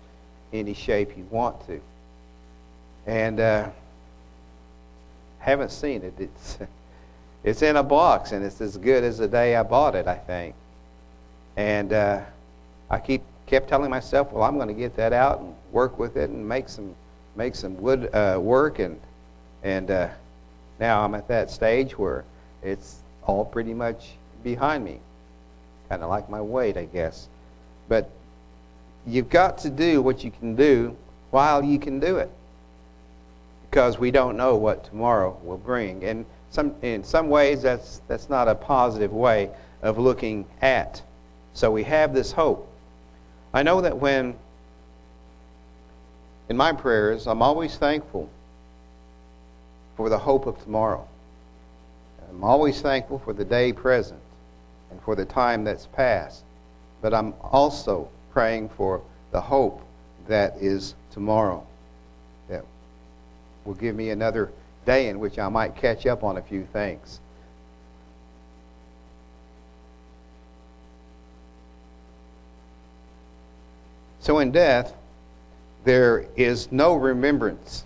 any 0.53 0.75
shape 0.75 1.17
you 1.17 1.27
want 1.31 1.67
to. 1.67 1.81
And 3.07 3.41
uh, 3.41 3.71
haven't 5.39 5.71
seen 5.71 6.03
it. 6.03 6.15
It's 6.19 6.59
it's 7.45 7.63
in 7.63 7.77
a 7.77 7.83
box 7.83 8.33
and 8.33 8.45
it's 8.45 8.61
as 8.61 8.77
good 8.77 9.05
as 9.05 9.19
the 9.19 9.29
day 9.29 9.57
I 9.57 9.63
bought 9.63 9.95
it, 9.95 10.07
I 10.07 10.17
think. 10.17 10.55
And 11.57 11.93
uh, 11.93 12.21
I 12.91 12.99
keep 12.99 13.23
kept 13.47 13.69
telling 13.69 13.91
myself, 13.91 14.33
well, 14.33 14.45
I'm 14.45 14.57
going 14.57 14.69
to 14.69 14.75
get 14.75 14.95
that 14.97 15.13
out 15.13 15.41
and 15.41 15.55
work 15.73 15.99
with 15.99 16.17
it 16.17 16.31
and 16.31 16.47
make 16.47 16.69
some 16.69 16.95
make 17.37 17.55
some 17.55 17.77
wood 17.81 18.11
uh, 18.15 18.39
work 18.41 18.79
and 18.79 19.01
and 19.63 19.91
uh, 19.91 20.09
now 20.79 21.05
I'm 21.05 21.15
at 21.15 21.29
that 21.29 21.51
stage 21.51 21.99
where 21.99 22.25
it's 22.63 22.97
all 23.27 23.45
pretty 23.45 23.75
much 23.75 24.11
behind 24.43 24.85
me, 24.85 25.01
kind 25.89 26.03
of 26.03 26.11
like 26.11 26.31
my 26.31 26.41
weight, 26.41 26.77
I 26.77 26.85
guess. 26.85 27.29
But 27.89 28.11
you've 29.07 29.29
got 29.29 29.59
to 29.59 29.71
do 29.71 30.01
what 30.03 30.23
you 30.23 30.31
can 30.31 30.55
do 30.55 30.97
while 31.31 31.63
you 31.65 31.79
can 31.79 31.99
do 32.01 32.19
it 32.19 32.31
because 33.71 33.99
we 33.99 34.11
don't 34.11 34.37
know 34.37 34.57
what 34.57 34.85
tomorrow 34.85 35.39
will 35.43 35.59
bring. 35.59 36.05
And 36.05 36.25
some, 36.51 36.75
in 36.83 37.05
some 37.05 37.29
ways, 37.29 37.63
that's, 37.63 38.01
that's 38.09 38.29
not 38.29 38.49
a 38.49 38.55
positive 38.55 39.13
way 39.13 39.51
of 39.83 39.99
looking 39.99 40.47
at. 40.63 41.03
So 41.53 41.71
we 41.71 41.85
have 41.85 42.15
this 42.15 42.33
hope. 42.33 42.71
I 43.53 43.63
know 43.63 43.81
that 43.81 43.97
when, 43.99 44.37
in 46.49 46.57
my 46.57 46.73
prayers, 46.73 47.27
I'm 47.27 47.43
always 47.43 47.77
thankful 47.77 48.31
for 49.97 50.09
the 50.09 50.19
hope 50.19 50.47
of 50.47 50.63
tomorrow. 50.63 51.07
I'm 52.31 52.45
always 52.45 52.81
thankful 52.81 53.19
for 53.19 53.33
the 53.33 53.45
day 53.45 53.73
present 53.73 54.21
and 54.91 55.01
for 55.03 55.15
the 55.15 55.25
time 55.25 55.65
that's 55.65 55.87
past. 55.87 56.43
But 57.03 57.13
I'm 57.13 57.35
also 57.43 58.09
praying 58.33 58.71
for 58.71 59.03
the 59.31 59.41
hope 59.41 59.83
that 60.27 60.57
is 60.57 60.95
tomorrow 61.11 61.67
will 63.65 63.75
give 63.75 63.95
me 63.95 64.11
another 64.11 64.51
day 64.87 65.09
in 65.09 65.19
which 65.19 65.39
I 65.39 65.49
might 65.49 65.77
catch 65.77 66.07
up 66.07 66.25
on 66.25 66.37
a 66.37 66.43
few 66.43 66.65
things. 66.73 67.21
So 74.21 74.41
in 74.41 74.51
death, 74.51 74.95
there 75.85 76.27
is 76.37 76.71
no 76.71 76.95
remembrance 76.97 77.85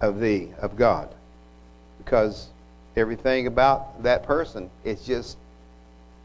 of 0.00 0.20
thee, 0.20 0.52
of 0.60 0.76
God, 0.76 1.14
because 1.98 2.48
everything 2.96 3.46
about 3.46 4.02
that 4.02 4.22
person 4.22 4.70
is 4.84 5.04
just 5.04 5.36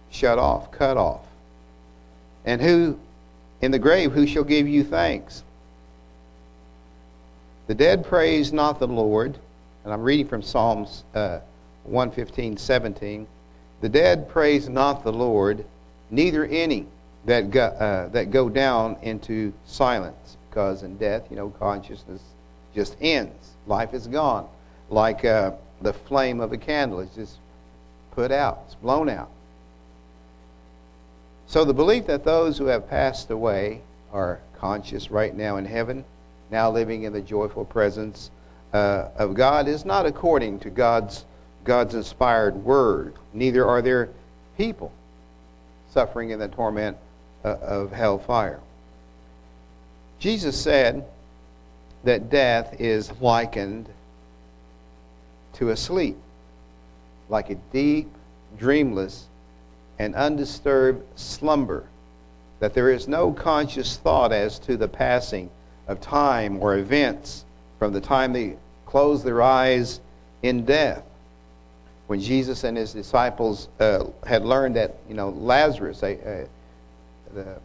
shut 0.09 0.37
off, 0.39 0.71
cut 0.71 0.95
off. 0.95 1.25
And 2.45 2.61
who 2.61 2.99
in 3.61 3.71
the 3.71 3.79
grave, 3.79 4.11
who 4.11 4.27
shall 4.27 4.43
give 4.43 4.67
you 4.67 4.83
thanks? 4.83 5.43
The 7.67 7.75
dead 7.75 8.05
praise 8.05 8.51
not 8.51 8.79
the 8.79 8.87
Lord, 8.87 9.37
and 9.83 9.93
I'm 9.93 10.01
reading 10.01 10.27
from 10.27 10.41
Psalms 10.41 11.05
uh, 11.15 11.39
115, 11.83 12.57
17. 12.57 13.27
The 13.79 13.89
dead 13.89 14.27
praise 14.27 14.67
not 14.67 15.03
the 15.03 15.13
Lord, 15.13 15.65
neither 16.09 16.45
any 16.45 16.87
that 17.25 17.51
go, 17.51 17.65
uh, 17.65 18.09
that 18.09 18.31
go 18.31 18.49
down 18.49 18.97
into 19.01 19.53
silence, 19.65 20.35
because 20.49 20.83
in 20.83 20.97
death, 20.97 21.23
you 21.29 21.37
know, 21.37 21.49
consciousness 21.51 22.21
just 22.75 22.97
ends. 22.99 23.51
Life 23.65 23.93
is 23.93 24.07
gone. 24.07 24.47
Like 24.89 25.23
uh, 25.23 25.51
the 25.81 25.93
flame 25.93 26.41
of 26.41 26.51
a 26.51 26.57
candle 26.57 26.99
is 26.99 27.09
just 27.11 27.37
put 28.11 28.31
out, 28.31 28.63
it's 28.65 28.75
blown 28.75 29.07
out. 29.07 29.29
So 31.47 31.63
the 31.63 31.73
belief 31.73 32.07
that 32.07 32.25
those 32.25 32.57
who 32.57 32.65
have 32.65 32.89
passed 32.89 33.29
away 33.29 33.81
are 34.11 34.39
conscious 34.59 35.11
right 35.11 35.35
now 35.35 35.57
in 35.57 35.65
heaven, 35.65 36.03
now 36.53 36.71
living 36.71 37.03
in 37.03 37.11
the 37.11 37.21
joyful 37.21 37.65
presence 37.65 38.31
uh, 38.71 39.09
of 39.17 39.33
God, 39.33 39.67
is 39.67 39.83
not 39.83 40.05
according 40.05 40.59
to 40.59 40.69
God's 40.69 41.25
God's 41.63 41.95
inspired 41.95 42.55
word. 42.55 43.15
Neither 43.33 43.65
are 43.67 43.81
there 43.81 44.09
people 44.57 44.91
suffering 45.91 46.31
in 46.31 46.39
the 46.39 46.47
torment 46.47 46.97
uh, 47.43 47.55
of 47.55 47.91
hellfire. 47.91 48.59
Jesus 50.19 50.59
said 50.59 51.05
that 52.03 52.29
death 52.29 52.75
is 52.79 53.11
likened 53.21 53.87
to 55.53 55.69
a 55.69 55.77
sleep, 55.77 56.17
like 57.29 57.49
a 57.49 57.55
deep, 57.71 58.09
dreamless, 58.57 59.25
and 59.99 60.15
undisturbed 60.15 61.03
slumber, 61.17 61.85
that 62.59 62.73
there 62.73 62.89
is 62.89 63.07
no 63.07 63.31
conscious 63.31 63.97
thought 63.97 64.31
as 64.31 64.59
to 64.59 64.75
the 64.75 64.87
passing 64.87 65.49
of 65.87 65.99
time 66.01 66.59
or 66.59 66.77
events 66.77 67.45
from 67.79 67.93
the 67.93 68.01
time 68.01 68.33
they 68.33 68.55
closed 68.85 69.25
their 69.25 69.41
eyes 69.41 69.99
in 70.41 70.65
death. 70.65 71.03
When 72.07 72.19
Jesus 72.19 72.63
and 72.63 72.77
his 72.77 72.93
disciples 72.93 73.69
uh, 73.79 74.05
had 74.25 74.45
learned 74.45 74.75
that, 74.75 74.95
you 75.07 75.15
know, 75.15 75.29
Lazarus, 75.29 75.99
they, 75.99 76.15
uh, 76.15 77.33
the, 77.33 77.57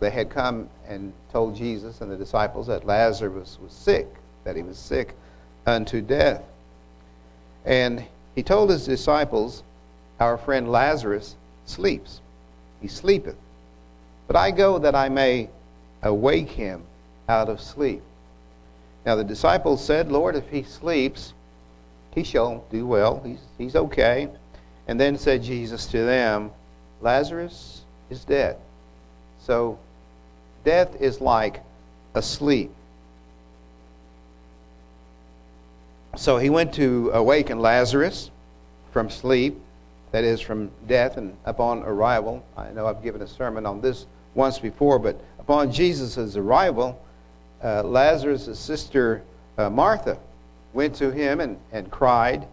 they 0.00 0.10
had 0.10 0.30
come 0.30 0.68
and 0.86 1.12
told 1.32 1.56
Jesus 1.56 2.00
and 2.00 2.10
the 2.10 2.16
disciples 2.16 2.66
that 2.66 2.84
Lazarus 2.84 3.34
was, 3.34 3.58
was 3.60 3.72
sick, 3.72 4.06
that 4.44 4.56
he 4.56 4.62
was 4.62 4.78
sick 4.78 5.14
unto 5.66 6.00
death. 6.00 6.42
And 7.64 8.04
he 8.34 8.42
told 8.42 8.70
his 8.70 8.84
disciples, 8.84 9.62
Our 10.20 10.38
friend 10.38 10.70
Lazarus 10.70 11.36
sleeps. 11.66 12.20
He 12.80 12.88
sleepeth. 12.88 13.36
But 14.26 14.36
I 14.36 14.50
go 14.50 14.78
that 14.78 14.94
I 14.94 15.08
may 15.08 15.48
awake 16.02 16.50
him 16.50 16.82
out 17.28 17.48
of 17.48 17.60
sleep. 17.60 18.02
Now 19.04 19.14
the 19.14 19.24
disciples 19.24 19.84
said, 19.84 20.10
Lord, 20.10 20.34
if 20.34 20.48
he 20.48 20.62
sleeps, 20.62 21.34
he 22.14 22.24
shall 22.24 22.64
do 22.70 22.86
well. 22.86 23.22
He's, 23.24 23.40
he's 23.58 23.76
okay. 23.76 24.28
And 24.86 24.98
then 24.98 25.18
said 25.18 25.42
Jesus 25.42 25.86
to 25.86 26.04
them, 26.04 26.50
Lazarus 27.00 27.82
is 28.10 28.24
dead. 28.24 28.56
So 29.38 29.78
death 30.64 31.00
is 31.00 31.20
like 31.20 31.62
asleep. 32.14 32.70
So 36.16 36.38
he 36.38 36.50
went 36.50 36.74
to 36.74 37.10
awaken 37.12 37.60
Lazarus 37.60 38.30
from 38.92 39.10
sleep, 39.10 39.60
that 40.10 40.24
is, 40.24 40.40
from 40.40 40.70
death, 40.88 41.18
and 41.18 41.36
upon 41.44 41.82
arrival. 41.82 42.42
I 42.56 42.70
know 42.70 42.86
I've 42.86 43.02
given 43.02 43.20
a 43.22 43.26
sermon 43.28 43.66
on 43.66 43.80
this 43.80 44.06
once 44.34 44.58
before, 44.58 44.98
but 44.98 45.20
upon 45.38 45.70
Jesus' 45.70 46.34
arrival, 46.34 47.00
uh, 47.62 47.82
Lazarus' 47.82 48.58
sister 48.58 49.22
uh, 49.56 49.68
Martha 49.68 50.18
went 50.72 50.94
to 50.96 51.10
him 51.10 51.40
and, 51.40 51.58
and 51.72 51.90
cried, 51.90 52.46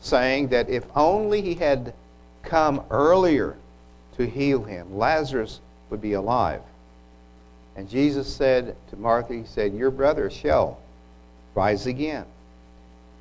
saying 0.00 0.48
that 0.48 0.68
if 0.68 0.84
only 0.94 1.42
he 1.42 1.54
had 1.54 1.94
come 2.42 2.82
earlier 2.90 3.56
to 4.16 4.26
heal 4.26 4.62
him, 4.62 4.96
Lazarus 4.96 5.60
would 5.90 6.00
be 6.00 6.12
alive. 6.12 6.62
And 7.76 7.88
Jesus 7.88 8.32
said 8.32 8.76
to 8.90 8.96
Martha, 8.96 9.34
He 9.34 9.44
said, 9.44 9.74
Your 9.74 9.90
brother 9.90 10.30
shall 10.30 10.78
rise 11.54 11.86
again. 11.86 12.26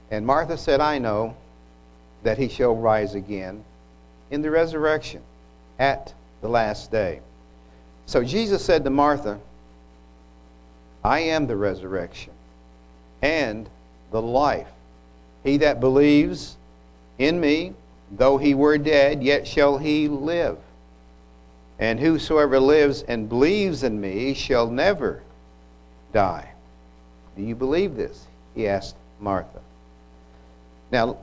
And 0.09 0.25
Martha 0.25 0.57
said, 0.57 0.81
I 0.81 0.97
know 0.97 1.35
that 2.23 2.37
he 2.37 2.49
shall 2.49 2.75
rise 2.75 3.15
again 3.15 3.63
in 4.29 4.41
the 4.41 4.51
resurrection 4.51 5.21
at 5.79 6.13
the 6.41 6.49
last 6.49 6.91
day. 6.91 7.21
So 8.05 8.23
Jesus 8.23 8.63
said 8.63 8.83
to 8.83 8.89
Martha, 8.89 9.39
I 11.03 11.19
am 11.21 11.47
the 11.47 11.55
resurrection 11.55 12.33
and 13.21 13.69
the 14.11 14.21
life. 14.21 14.67
He 15.43 15.57
that 15.57 15.79
believes 15.79 16.57
in 17.17 17.39
me, 17.39 17.73
though 18.11 18.37
he 18.37 18.53
were 18.53 18.77
dead, 18.77 19.23
yet 19.23 19.47
shall 19.47 19.77
he 19.77 20.07
live. 20.07 20.57
And 21.79 21.99
whosoever 21.99 22.59
lives 22.59 23.01
and 23.03 23.27
believes 23.27 23.83
in 23.83 23.99
me 23.99 24.33
shall 24.33 24.67
never 24.67 25.21
die. 26.13 26.51
Do 27.35 27.43
you 27.43 27.55
believe 27.55 27.95
this? 27.95 28.27
He 28.53 28.67
asked 28.67 28.95
Martha. 29.19 29.59
Now, 30.91 31.17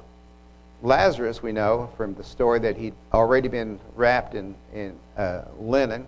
Lazarus, 0.82 1.42
we 1.42 1.52
know 1.52 1.90
from 1.96 2.14
the 2.14 2.24
story 2.24 2.58
that 2.60 2.76
he'd 2.76 2.94
already 3.12 3.48
been 3.48 3.78
wrapped 3.94 4.34
in, 4.34 4.54
in 4.74 4.96
uh, 5.16 5.42
linen, 5.60 6.06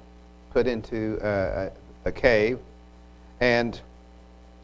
put 0.52 0.66
into 0.66 1.20
uh, 1.20 1.70
a 2.04 2.12
cave, 2.12 2.58
and 3.40 3.80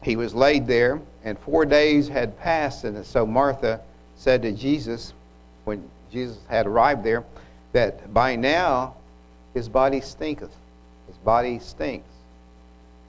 he 0.03 0.15
was 0.15 0.33
laid 0.33 0.67
there, 0.67 1.01
and 1.23 1.37
four 1.39 1.65
days 1.65 2.07
had 2.07 2.37
passed. 2.39 2.83
And 2.83 3.03
so 3.05 3.25
Martha 3.25 3.81
said 4.15 4.41
to 4.43 4.51
Jesus, 4.51 5.13
when 5.65 5.89
Jesus 6.11 6.37
had 6.47 6.67
arrived 6.67 7.03
there, 7.03 7.23
that 7.73 8.13
by 8.13 8.35
now 8.35 8.95
his 9.53 9.67
body 9.67 9.99
stinketh. 9.99 10.55
His 11.07 11.17
body 11.17 11.59
stinks. 11.59 12.09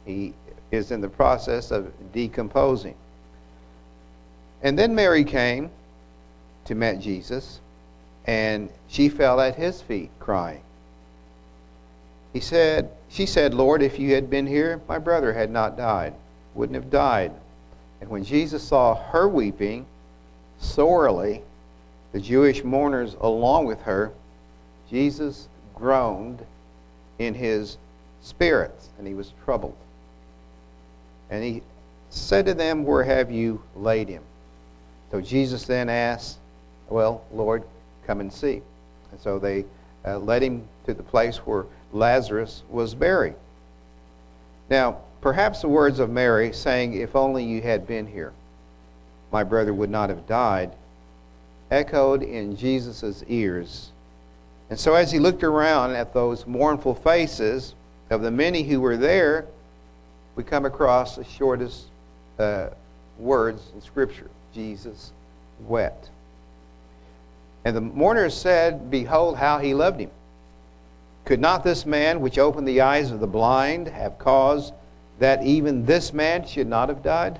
He 0.04 0.34
is 0.70 0.90
in 0.90 1.00
the 1.00 1.08
process 1.08 1.70
of 1.70 1.92
decomposing. 2.12 2.94
And 4.62 4.78
then 4.78 4.94
Mary 4.94 5.24
came 5.24 5.70
to 6.64 6.74
meet 6.74 7.00
Jesus, 7.00 7.60
and 8.26 8.68
she 8.88 9.08
fell 9.08 9.40
at 9.40 9.54
his 9.54 9.80
feet 9.80 10.10
crying. 10.18 10.62
He 12.32 12.40
said, 12.40 12.90
she 13.10 13.26
said, 13.26 13.54
Lord, 13.54 13.82
if 13.82 13.98
you 13.98 14.14
had 14.14 14.28
been 14.28 14.46
here, 14.46 14.80
my 14.88 14.98
brother 14.98 15.32
had 15.32 15.50
not 15.50 15.76
died, 15.76 16.14
wouldn't 16.54 16.74
have 16.74 16.90
died. 16.90 17.32
And 18.00 18.10
when 18.10 18.24
Jesus 18.24 18.62
saw 18.62 18.94
her 18.94 19.28
weeping 19.28 19.86
sorely, 20.60 21.42
the 22.12 22.20
Jewish 22.20 22.64
mourners 22.64 23.16
along 23.20 23.66
with 23.66 23.80
her, 23.82 24.12
Jesus 24.90 25.48
groaned 25.74 26.44
in 27.18 27.34
his 27.34 27.76
spirits, 28.22 28.88
and 28.98 29.06
he 29.06 29.14
was 29.14 29.32
troubled. 29.44 29.76
And 31.30 31.42
he 31.42 31.62
said 32.10 32.46
to 32.46 32.54
them, 32.54 32.84
Where 32.84 33.04
have 33.04 33.30
you 33.30 33.62
laid 33.76 34.08
him? 34.08 34.22
So 35.10 35.20
Jesus 35.20 35.64
then 35.64 35.88
asked, 35.88 36.38
Well, 36.88 37.22
Lord, 37.32 37.64
come 38.06 38.20
and 38.20 38.32
see. 38.32 38.62
And 39.10 39.20
so 39.20 39.38
they 39.38 39.64
uh, 40.06 40.18
led 40.18 40.42
him 40.42 40.66
to 40.86 40.94
the 40.94 41.02
place 41.02 41.38
where 41.38 41.66
Lazarus 41.92 42.62
was 42.68 42.94
buried. 42.94 43.34
Now, 44.70 44.98
perhaps 45.20 45.62
the 45.62 45.68
words 45.68 45.98
of 45.98 46.10
Mary 46.10 46.52
saying, 46.52 46.94
If 46.94 47.16
only 47.16 47.44
you 47.44 47.62
had 47.62 47.86
been 47.86 48.06
here, 48.06 48.32
my 49.32 49.44
brother 49.44 49.72
would 49.72 49.90
not 49.90 50.10
have 50.10 50.26
died, 50.26 50.72
echoed 51.70 52.22
in 52.22 52.56
Jesus' 52.56 53.24
ears. 53.28 53.90
And 54.70 54.78
so, 54.78 54.94
as 54.94 55.10
he 55.10 55.18
looked 55.18 55.42
around 55.42 55.92
at 55.92 56.12
those 56.12 56.46
mournful 56.46 56.94
faces 56.94 57.74
of 58.10 58.22
the 58.22 58.30
many 58.30 58.62
who 58.62 58.80
were 58.80 58.96
there, 58.96 59.46
we 60.36 60.44
come 60.44 60.66
across 60.66 61.16
the 61.16 61.24
shortest 61.24 61.86
uh, 62.38 62.68
words 63.18 63.62
in 63.74 63.80
Scripture 63.80 64.30
Jesus 64.54 65.12
wept. 65.66 66.10
And 67.64 67.76
the 67.76 67.80
mourners 67.80 68.34
said, 68.34 68.90
Behold, 68.90 69.36
how 69.36 69.58
he 69.58 69.74
loved 69.74 70.00
him. 70.00 70.10
Could 71.28 71.40
not 71.40 71.62
this 71.62 71.84
man, 71.84 72.22
which 72.22 72.38
opened 72.38 72.66
the 72.66 72.80
eyes 72.80 73.10
of 73.10 73.20
the 73.20 73.26
blind, 73.26 73.86
have 73.86 74.18
caused 74.18 74.72
that 75.18 75.42
even 75.42 75.84
this 75.84 76.14
man 76.14 76.46
should 76.46 76.66
not 76.66 76.88
have 76.88 77.02
died? 77.02 77.38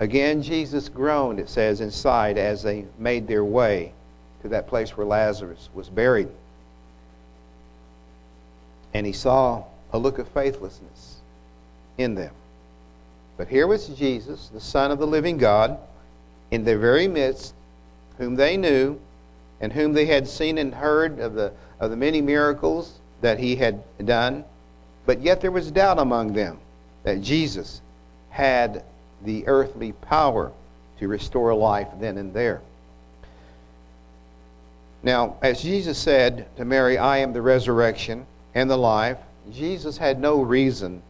Again, 0.00 0.42
Jesus 0.42 0.88
groaned, 0.88 1.38
it 1.38 1.48
says, 1.48 1.80
inside 1.80 2.36
as 2.36 2.64
they 2.64 2.84
made 2.98 3.28
their 3.28 3.44
way 3.44 3.92
to 4.42 4.48
that 4.48 4.66
place 4.66 4.96
where 4.96 5.06
Lazarus 5.06 5.68
was 5.72 5.88
buried. 5.88 6.26
And 8.92 9.06
he 9.06 9.12
saw 9.12 9.62
a 9.92 9.98
look 9.98 10.18
of 10.18 10.26
faithlessness 10.26 11.18
in 11.96 12.16
them. 12.16 12.34
But 13.36 13.46
here 13.46 13.68
was 13.68 13.86
Jesus, 13.86 14.48
the 14.48 14.58
Son 14.58 14.90
of 14.90 14.98
the 14.98 15.06
living 15.06 15.38
God, 15.38 15.78
in 16.50 16.64
their 16.64 16.78
very 16.78 17.06
midst, 17.06 17.54
whom 18.18 18.34
they 18.34 18.56
knew, 18.56 18.98
and 19.60 19.72
whom 19.72 19.92
they 19.92 20.06
had 20.06 20.26
seen 20.26 20.58
and 20.58 20.74
heard 20.74 21.20
of 21.20 21.34
the, 21.34 21.52
of 21.84 21.90
the 21.90 21.96
many 21.96 22.20
miracles 22.20 22.98
that 23.20 23.38
he 23.38 23.56
had 23.56 23.82
done. 24.04 24.44
But 25.06 25.20
yet 25.20 25.40
there 25.40 25.50
was 25.50 25.70
doubt 25.70 25.98
among 25.98 26.32
them 26.32 26.58
that 27.02 27.20
Jesus 27.20 27.80
had 28.30 28.82
the 29.24 29.46
earthly 29.46 29.92
power 29.92 30.52
to 30.98 31.08
restore 31.08 31.54
life 31.54 31.88
then 32.00 32.18
and 32.18 32.32
there. 32.32 32.60
Now, 35.02 35.36
as 35.42 35.62
Jesus 35.62 35.98
said 35.98 36.48
to 36.56 36.64
Mary, 36.64 36.96
I 36.96 37.18
am 37.18 37.32
the 37.32 37.42
resurrection 37.42 38.26
and 38.54 38.70
the 38.70 38.78
life, 38.78 39.18
Jesus 39.52 39.98
had 39.98 40.18
no 40.18 40.40
reason 40.40 41.02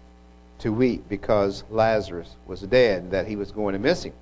to 0.58 0.72
weep 0.72 1.08
because 1.08 1.62
Lazarus 1.70 2.34
was 2.46 2.60
dead, 2.62 3.12
that 3.12 3.28
he 3.28 3.37
was 3.37 3.52
going 3.52 3.74
to 3.74 3.78
miss 3.78 4.02
him. 4.02 4.12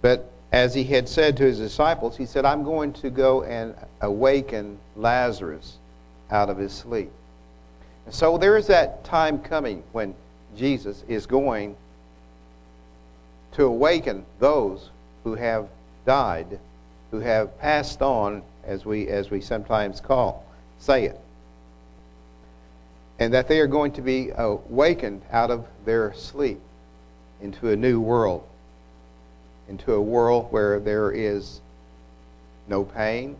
But 0.00 0.31
as 0.52 0.74
he 0.74 0.84
had 0.84 1.08
said 1.08 1.36
to 1.38 1.44
his 1.44 1.58
disciples, 1.58 2.16
he 2.16 2.26
said, 2.26 2.44
I'm 2.44 2.62
going 2.62 2.92
to 2.94 3.08
go 3.08 3.42
and 3.42 3.74
awaken 4.02 4.78
Lazarus 4.96 5.78
out 6.30 6.50
of 6.50 6.58
his 6.58 6.72
sleep. 6.72 7.10
And 8.04 8.14
so 8.14 8.36
there 8.36 8.58
is 8.58 8.66
that 8.66 9.02
time 9.02 9.38
coming 9.38 9.82
when 9.92 10.14
Jesus 10.56 11.04
is 11.08 11.24
going 11.24 11.74
to 13.52 13.64
awaken 13.64 14.26
those 14.40 14.90
who 15.24 15.34
have 15.34 15.68
died, 16.04 16.58
who 17.10 17.20
have 17.20 17.58
passed 17.58 18.02
on, 18.02 18.42
as 18.64 18.84
we, 18.84 19.08
as 19.08 19.30
we 19.30 19.40
sometimes 19.40 20.00
call, 20.00 20.44
say 20.78 21.06
it. 21.06 21.18
And 23.18 23.32
that 23.32 23.48
they 23.48 23.60
are 23.60 23.66
going 23.66 23.92
to 23.92 24.02
be 24.02 24.30
awakened 24.36 25.22
out 25.30 25.50
of 25.50 25.66
their 25.84 26.12
sleep 26.12 26.60
into 27.40 27.70
a 27.70 27.76
new 27.76 28.00
world, 28.00 28.46
into 29.72 29.94
a 29.94 30.00
world 30.00 30.48
where 30.50 30.78
there 30.78 31.10
is 31.10 31.62
no 32.68 32.84
pain, 32.84 33.34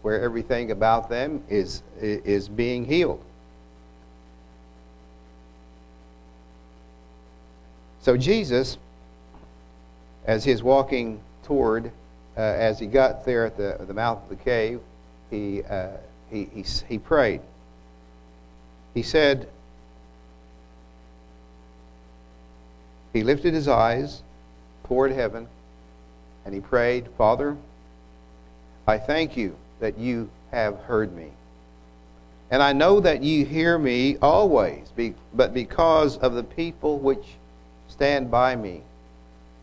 where 0.00 0.22
everything 0.22 0.70
about 0.70 1.10
them 1.10 1.44
is, 1.50 1.82
is 2.00 2.48
being 2.48 2.86
healed. 2.86 3.22
So 8.00 8.16
Jesus, 8.16 8.78
as 10.24 10.44
he 10.44 10.50
is 10.50 10.62
walking 10.62 11.20
toward, 11.42 11.92
uh, 12.34 12.40
as 12.40 12.78
he 12.78 12.86
got 12.86 13.26
there 13.26 13.44
at 13.44 13.58
the, 13.58 13.76
the 13.86 13.92
mouth 13.92 14.22
of 14.22 14.30
the 14.30 14.42
cave, 14.42 14.80
he, 15.30 15.62
uh, 15.64 15.88
he, 16.30 16.48
he, 16.54 16.64
he 16.88 16.98
prayed. 16.98 17.42
He 18.94 19.02
said, 19.02 19.46
he 23.12 23.22
lifted 23.22 23.52
his 23.52 23.68
eyes 23.68 24.22
toward 24.88 25.12
heaven 25.12 25.46
and 26.44 26.54
he 26.54 26.60
prayed, 26.60 27.06
Father, 27.16 27.56
I 28.86 28.98
thank 28.98 29.36
you 29.36 29.56
that 29.80 29.98
you 29.98 30.30
have 30.50 30.78
heard 30.80 31.14
me. 31.14 31.28
And 32.50 32.62
I 32.62 32.72
know 32.72 33.00
that 33.00 33.22
you 33.22 33.44
hear 33.44 33.78
me 33.78 34.16
always, 34.22 34.90
but 35.34 35.52
because 35.52 36.16
of 36.16 36.32
the 36.32 36.42
people 36.42 36.98
which 36.98 37.24
stand 37.88 38.30
by 38.30 38.56
me, 38.56 38.80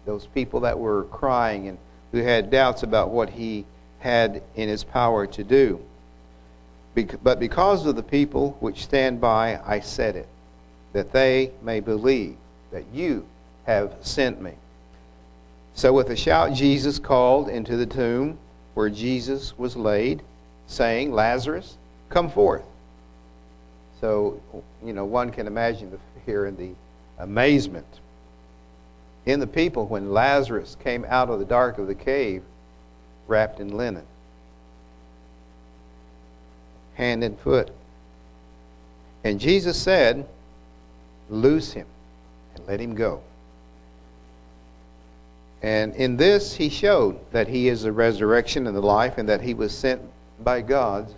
those 0.06 0.28
people 0.28 0.60
that 0.60 0.78
were 0.78 1.06
crying 1.06 1.68
and 1.68 1.80
who 2.12 2.20
had 2.20 2.52
doubts 2.52 2.84
about 2.84 3.10
what 3.10 3.32
he 3.32 3.66
had 4.00 4.44
in 4.56 4.70
his 4.70 4.84
power 4.84 5.26
to 5.26 5.44
do. 5.44 5.82
But 7.24 7.40
because 7.40 7.88
of 7.88 7.96
the 7.96 8.04
people 8.04 8.56
which 8.60 8.84
stand 8.84 9.20
by, 9.20 9.60
I 9.66 9.80
said 9.80 10.16
it, 10.16 10.28
that 10.94 11.12
they 11.12 11.52
may 11.64 11.80
believe 11.80 12.38
that 12.72 12.86
you 12.94 13.26
have 13.66 13.96
sent 14.02 14.40
me. 14.40 14.54
So 15.76 15.92
with 15.92 16.10
a 16.10 16.16
shout, 16.16 16.54
Jesus 16.54 17.00
called 17.00 17.50
into 17.50 17.76
the 17.76 17.86
tomb 17.86 18.38
where 18.76 18.90
Jesus 18.90 19.58
was 19.58 19.76
laid, 19.76 20.22
saying, 20.68 21.12
Lazarus, 21.12 21.78
come 22.10 22.30
forth. 22.30 22.64
So, 24.00 24.42
you 24.84 24.94
know, 24.94 25.04
one 25.04 25.32
can 25.32 25.48
imagine 25.48 25.92
the 25.92 26.00
fear 26.26 26.46
and 26.46 26.58
the 26.58 26.72
amazement 27.20 27.86
in 29.26 29.40
the 29.40 29.48
people 29.48 29.86
when 29.86 30.12
Lazarus 30.12 30.78
came 30.82 31.06
out 31.10 31.30
of 31.30 31.40
the 31.40 31.46
dark 31.46 31.78
of 31.78 31.88
the 31.88 31.96
cave 31.96 32.42
wrapped 33.28 33.60
in 33.60 33.76
linen, 33.76 34.06
hand 36.94 37.24
and 37.24 37.38
foot. 37.40 37.72
And 39.26 39.40
Jesus 39.40 39.82
said, 39.82 40.26
Loose 41.30 41.74
him 41.74 41.88
and 42.56 42.66
let 42.68 42.80
him 42.80 42.94
go. 42.94 43.22
And 45.66 45.96
in 45.96 46.16
this, 46.16 46.54
he 46.54 46.70
showed 46.70 47.18
that 47.32 47.48
he 47.48 47.70
is 47.70 47.82
the 47.82 47.92
resurrection 47.92 48.68
and 48.68 48.78
the 48.78 48.82
life, 48.82 49.18
and 49.18 49.28
that 49.28 49.42
he 49.42 49.56
was 49.56 49.76
sent 49.76 50.00
by 50.44 50.62
God 50.62 51.12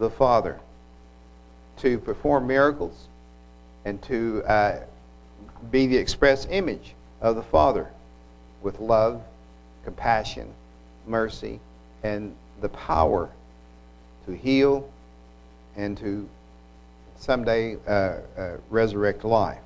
the 0.00 0.10
Father 0.10 0.58
to 1.76 1.96
perform 2.00 2.48
miracles 2.48 3.06
and 3.84 4.02
to 4.02 4.42
uh, 4.44 4.80
be 5.70 5.86
the 5.86 5.96
express 5.96 6.48
image 6.50 6.96
of 7.20 7.36
the 7.36 7.44
Father 7.44 7.88
with 8.60 8.80
love, 8.80 9.22
compassion, 9.84 10.52
mercy, 11.06 11.60
and 12.02 12.34
the 12.60 12.70
power 12.70 13.30
to 14.26 14.32
heal 14.32 14.90
and 15.76 15.96
to 15.98 16.28
someday 17.20 17.76
uh, 17.86 17.90
uh, 18.36 18.56
resurrect 18.68 19.24
life. 19.24 19.60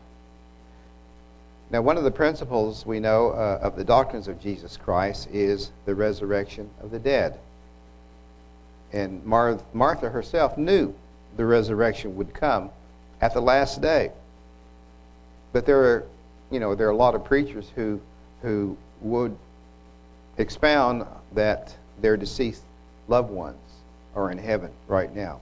Now, 1.70 1.82
one 1.82 1.96
of 1.96 2.02
the 2.02 2.10
principles 2.10 2.84
we 2.84 2.98
know 2.98 3.30
uh, 3.30 3.60
of 3.62 3.76
the 3.76 3.84
doctrines 3.84 4.26
of 4.26 4.40
Jesus 4.40 4.76
Christ 4.76 5.28
is 5.32 5.70
the 5.84 5.94
resurrection 5.94 6.68
of 6.82 6.90
the 6.90 6.98
dead. 6.98 7.38
And 8.92 9.24
Mar- 9.24 9.60
Martha 9.72 10.08
herself 10.10 10.58
knew 10.58 10.92
the 11.36 11.44
resurrection 11.44 12.16
would 12.16 12.34
come 12.34 12.70
at 13.20 13.34
the 13.34 13.40
last 13.40 13.80
day. 13.80 14.10
But 15.52 15.64
there 15.64 15.80
are, 15.84 16.06
you 16.50 16.58
know, 16.58 16.74
there 16.74 16.88
are 16.88 16.92
a 16.92 16.96
lot 16.96 17.14
of 17.14 17.24
preachers 17.24 17.70
who, 17.76 18.00
who 18.42 18.76
would 19.00 19.36
expound 20.38 21.06
that 21.34 21.76
their 22.00 22.16
deceased 22.16 22.62
loved 23.06 23.30
ones 23.30 23.58
are 24.16 24.32
in 24.32 24.38
heaven 24.38 24.70
right 24.88 25.14
now. 25.14 25.38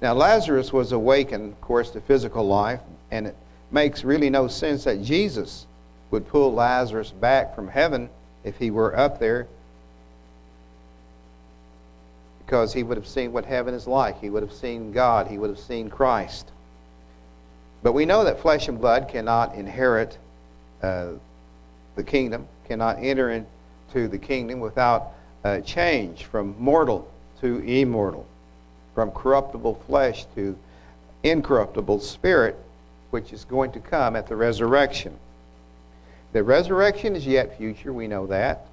Now, 0.00 0.14
Lazarus 0.14 0.72
was 0.72 0.90
awakened, 0.90 1.52
of 1.52 1.60
course, 1.60 1.90
to 1.90 2.00
physical 2.00 2.46
life, 2.46 2.80
and 3.12 3.32
makes 3.70 4.04
really 4.04 4.30
no 4.30 4.48
sense 4.48 4.84
that 4.84 5.02
Jesus 5.02 5.66
would 6.10 6.28
pull 6.28 6.52
Lazarus 6.52 7.10
back 7.10 7.54
from 7.54 7.68
heaven 7.68 8.08
if 8.44 8.56
he 8.56 8.70
were 8.70 8.96
up 8.96 9.18
there 9.18 9.46
because 12.48 12.72
he 12.72 12.82
would 12.82 12.96
have 12.96 13.06
seen 13.06 13.30
what 13.30 13.44
heaven 13.44 13.74
is 13.74 13.86
like. 13.86 14.18
He 14.22 14.30
would 14.30 14.42
have 14.42 14.54
seen 14.54 14.90
God. 14.90 15.26
He 15.26 15.36
would 15.36 15.50
have 15.50 15.58
seen 15.58 15.90
Christ. 15.90 16.50
But 17.82 17.92
we 17.92 18.06
know 18.06 18.24
that 18.24 18.40
flesh 18.40 18.68
and 18.68 18.80
blood 18.80 19.06
cannot 19.06 19.54
inherit 19.54 20.16
uh, 20.82 21.08
the 21.94 22.02
kingdom, 22.02 22.48
cannot 22.66 22.96
enter 23.00 23.30
into 23.30 24.08
the 24.08 24.16
kingdom 24.16 24.60
without 24.60 25.12
a 25.44 25.60
change 25.60 26.24
from 26.24 26.54
mortal 26.58 27.10
to 27.42 27.58
immortal, 27.58 28.26
from 28.94 29.10
corruptible 29.10 29.74
flesh 29.86 30.24
to 30.34 30.56
incorruptible 31.22 32.00
spirit, 32.00 32.56
which 33.10 33.32
is 33.32 33.44
going 33.44 33.72
to 33.72 33.80
come 33.80 34.16
at 34.16 34.26
the 34.26 34.36
resurrection. 34.36 35.16
The 36.32 36.42
resurrection 36.42 37.16
is 37.16 37.26
yet 37.26 37.56
future, 37.56 37.92
we 37.92 38.06
know 38.06 38.26
that. 38.26 38.66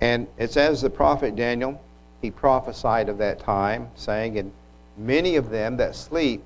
And 0.00 0.26
it's 0.38 0.56
as 0.56 0.82
the 0.82 0.90
prophet 0.90 1.36
Daniel, 1.36 1.80
he 2.20 2.30
prophesied 2.30 3.08
of 3.08 3.18
that 3.18 3.40
time, 3.40 3.88
saying, 3.96 4.38
And 4.38 4.52
many 4.96 5.36
of 5.36 5.50
them 5.50 5.76
that 5.78 5.94
sleep 5.94 6.42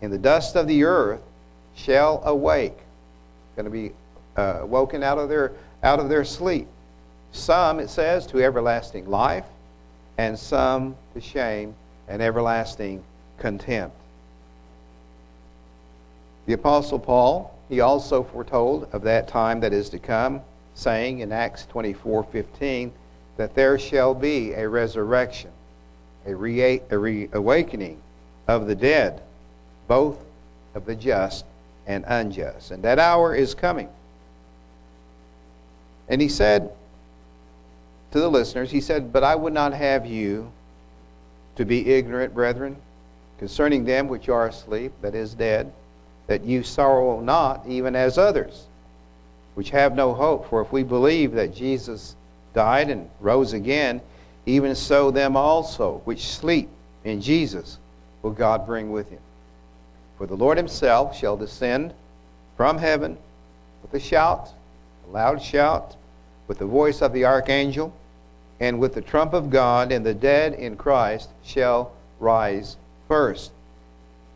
in 0.00 0.10
the 0.10 0.18
dust 0.18 0.56
of 0.56 0.66
the 0.66 0.84
earth 0.84 1.22
shall 1.74 2.22
awake. 2.24 2.76
Going 3.56 3.64
to 3.64 3.70
be 3.70 3.92
uh, 4.36 4.62
woken 4.64 5.02
out 5.02 5.18
of 5.18 5.28
their 5.28 5.52
out 5.82 5.98
of 5.98 6.08
their 6.08 6.24
sleep. 6.24 6.68
Some, 7.32 7.80
it 7.80 7.88
says, 7.88 8.26
to 8.28 8.42
everlasting 8.42 9.08
life, 9.08 9.46
and 10.18 10.38
some 10.38 10.96
to 11.14 11.20
shame 11.20 11.74
and 12.08 12.22
everlasting 12.22 13.02
contempt. 13.38 13.96
The 16.46 16.54
Apostle 16.54 16.98
Paul 16.98 17.52
he 17.72 17.80
also 17.80 18.22
foretold 18.22 18.86
of 18.92 19.00
that 19.04 19.28
time 19.28 19.60
that 19.60 19.72
is 19.72 19.88
to 19.88 19.98
come, 19.98 20.42
saying 20.74 21.20
in 21.20 21.32
Acts 21.32 21.66
24:15 21.72 22.90
that 23.38 23.54
there 23.54 23.78
shall 23.78 24.14
be 24.14 24.52
a 24.52 24.68
resurrection, 24.68 25.50
a, 26.26 26.34
re- 26.34 26.82
a 26.90 26.98
reawakening 26.98 27.96
of 28.46 28.66
the 28.66 28.74
dead, 28.74 29.22
both 29.88 30.22
of 30.74 30.84
the 30.84 30.94
just 30.94 31.46
and 31.86 32.04
unjust. 32.06 32.72
And 32.72 32.82
that 32.82 32.98
hour 32.98 33.34
is 33.34 33.54
coming. 33.54 33.88
And 36.10 36.20
he 36.20 36.28
said 36.28 36.72
to 38.10 38.20
the 38.20 38.30
listeners, 38.30 38.70
he 38.70 38.82
said, 38.82 39.14
But 39.14 39.24
I 39.24 39.34
would 39.34 39.54
not 39.54 39.72
have 39.72 40.04
you 40.04 40.52
to 41.56 41.64
be 41.64 41.94
ignorant, 41.94 42.34
brethren, 42.34 42.76
concerning 43.38 43.86
them 43.86 44.08
which 44.08 44.28
are 44.28 44.48
asleep, 44.48 44.92
that 45.00 45.14
is 45.14 45.32
dead, 45.32 45.72
that 46.26 46.44
you 46.44 46.62
sorrow 46.62 47.20
not, 47.20 47.66
even 47.66 47.96
as 47.96 48.18
others, 48.18 48.66
which 49.54 49.70
have 49.70 49.94
no 49.94 50.14
hope. 50.14 50.48
For 50.48 50.62
if 50.62 50.72
we 50.72 50.82
believe 50.82 51.32
that 51.32 51.54
Jesus 51.54 52.16
died 52.54 52.90
and 52.90 53.08
rose 53.20 53.52
again, 53.52 54.00
even 54.46 54.74
so 54.74 55.10
them 55.10 55.36
also 55.36 56.00
which 56.04 56.26
sleep 56.26 56.68
in 57.04 57.20
Jesus 57.20 57.78
will 58.22 58.32
God 58.32 58.66
bring 58.66 58.92
with 58.92 59.10
him. 59.10 59.20
For 60.18 60.26
the 60.26 60.36
Lord 60.36 60.56
himself 60.56 61.16
shall 61.16 61.36
descend 61.36 61.92
from 62.56 62.78
heaven 62.78 63.16
with 63.82 63.94
a 63.94 64.00
shout, 64.00 64.50
a 65.08 65.10
loud 65.10 65.42
shout, 65.42 65.96
with 66.46 66.58
the 66.58 66.66
voice 66.66 67.02
of 67.02 67.12
the 67.12 67.24
archangel, 67.24 67.92
and 68.60 68.78
with 68.78 68.94
the 68.94 69.00
trump 69.00 69.32
of 69.32 69.50
God, 69.50 69.90
and 69.90 70.06
the 70.06 70.14
dead 70.14 70.54
in 70.54 70.76
Christ 70.76 71.30
shall 71.42 71.92
rise 72.20 72.76
first. 73.08 73.50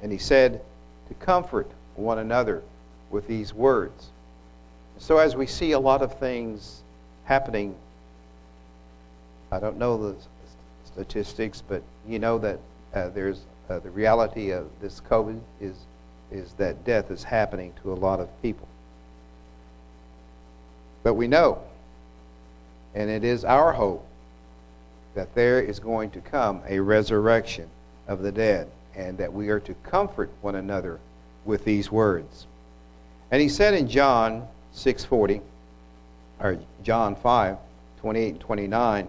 And 0.03 0.11
he 0.11 0.18
said 0.18 0.61
to 1.09 1.14
comfort 1.14 1.71
one 1.95 2.19
another 2.19 2.62
with 3.11 3.27
these 3.27 3.55
words. 3.55 4.09
So, 4.99 5.19
as 5.19 5.37
we 5.37 5.47
see 5.47 5.73
a 5.73 5.79
lot 5.79 6.03
of 6.03 6.19
things 6.19 6.83
happening, 7.25 7.75
I 9.53 9.61
don't 9.61 9.79
know 9.79 9.97
the 10.12 10.16
statistics, 10.85 11.62
but 11.66 11.83
you 12.09 12.19
know 12.19 12.38
that 12.38 12.59
uh, 12.95 13.09
there's 13.11 13.42
uh, 13.69 13.79
the 13.81 13.90
reality 13.90 14.51
of 14.51 14.69
this 14.81 15.01
COVID 15.01 15.38
is 15.61 15.77
is 16.31 16.53
that 16.55 16.85
death 16.85 17.11
is 17.11 17.23
happening 17.23 17.73
to 17.83 17.92
a 17.92 17.95
lot 17.95 18.21
of 18.21 18.29
people. 18.42 18.66
But 21.03 21.14
we 21.14 21.29
know, 21.29 21.62
and 22.95 23.09
it 23.09 23.23
is 23.23 23.45
our 23.45 23.73
hope, 23.73 24.05
that 25.14 25.35
there 25.35 25.61
is 25.61 25.79
going 25.79 26.11
to 26.11 26.21
come 26.21 26.62
a 26.69 26.81
resurrection 26.81 27.69
of 28.09 28.23
the 28.23 28.33
dead, 28.33 28.69
and 28.97 29.19
that 29.19 29.33
we 29.33 29.51
are 29.51 29.61
to 29.61 29.75
comfort 29.83 30.31
one 30.41 30.55
another 30.55 30.99
with 31.45 31.65
these 31.65 31.93
words. 31.93 32.47
And 33.31 33.43
he 33.43 33.49
said 33.49 33.75
in 33.75 33.89
John 33.89 34.49
6:40 34.75 35.41
or 36.41 36.59
John 36.83 37.15
5, 37.17 37.57
28 38.01 38.29
and 38.29 38.41
29, 38.41 39.09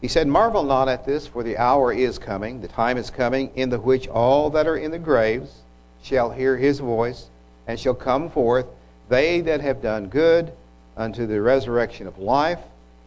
he 0.00 0.08
said, 0.08 0.26
Marvel 0.26 0.64
not 0.64 0.88
at 0.88 1.06
this, 1.06 1.28
for 1.28 1.44
the 1.44 1.56
hour 1.56 1.92
is 1.92 2.18
coming, 2.18 2.60
the 2.60 2.68
time 2.68 2.96
is 2.96 3.08
coming, 3.08 3.52
in 3.54 3.70
the 3.70 3.78
which 3.78 4.08
all 4.08 4.50
that 4.50 4.66
are 4.66 4.76
in 4.76 4.90
the 4.90 4.98
graves 4.98 5.60
shall 6.02 6.30
hear 6.30 6.56
his 6.56 6.80
voice, 6.80 7.28
and 7.68 7.78
shall 7.78 7.94
come 7.94 8.28
forth, 8.28 8.66
they 9.08 9.40
that 9.42 9.60
have 9.60 9.80
done 9.80 10.08
good 10.08 10.52
unto 10.96 11.26
the 11.26 11.40
resurrection 11.40 12.08
of 12.08 12.18
life, 12.18 12.58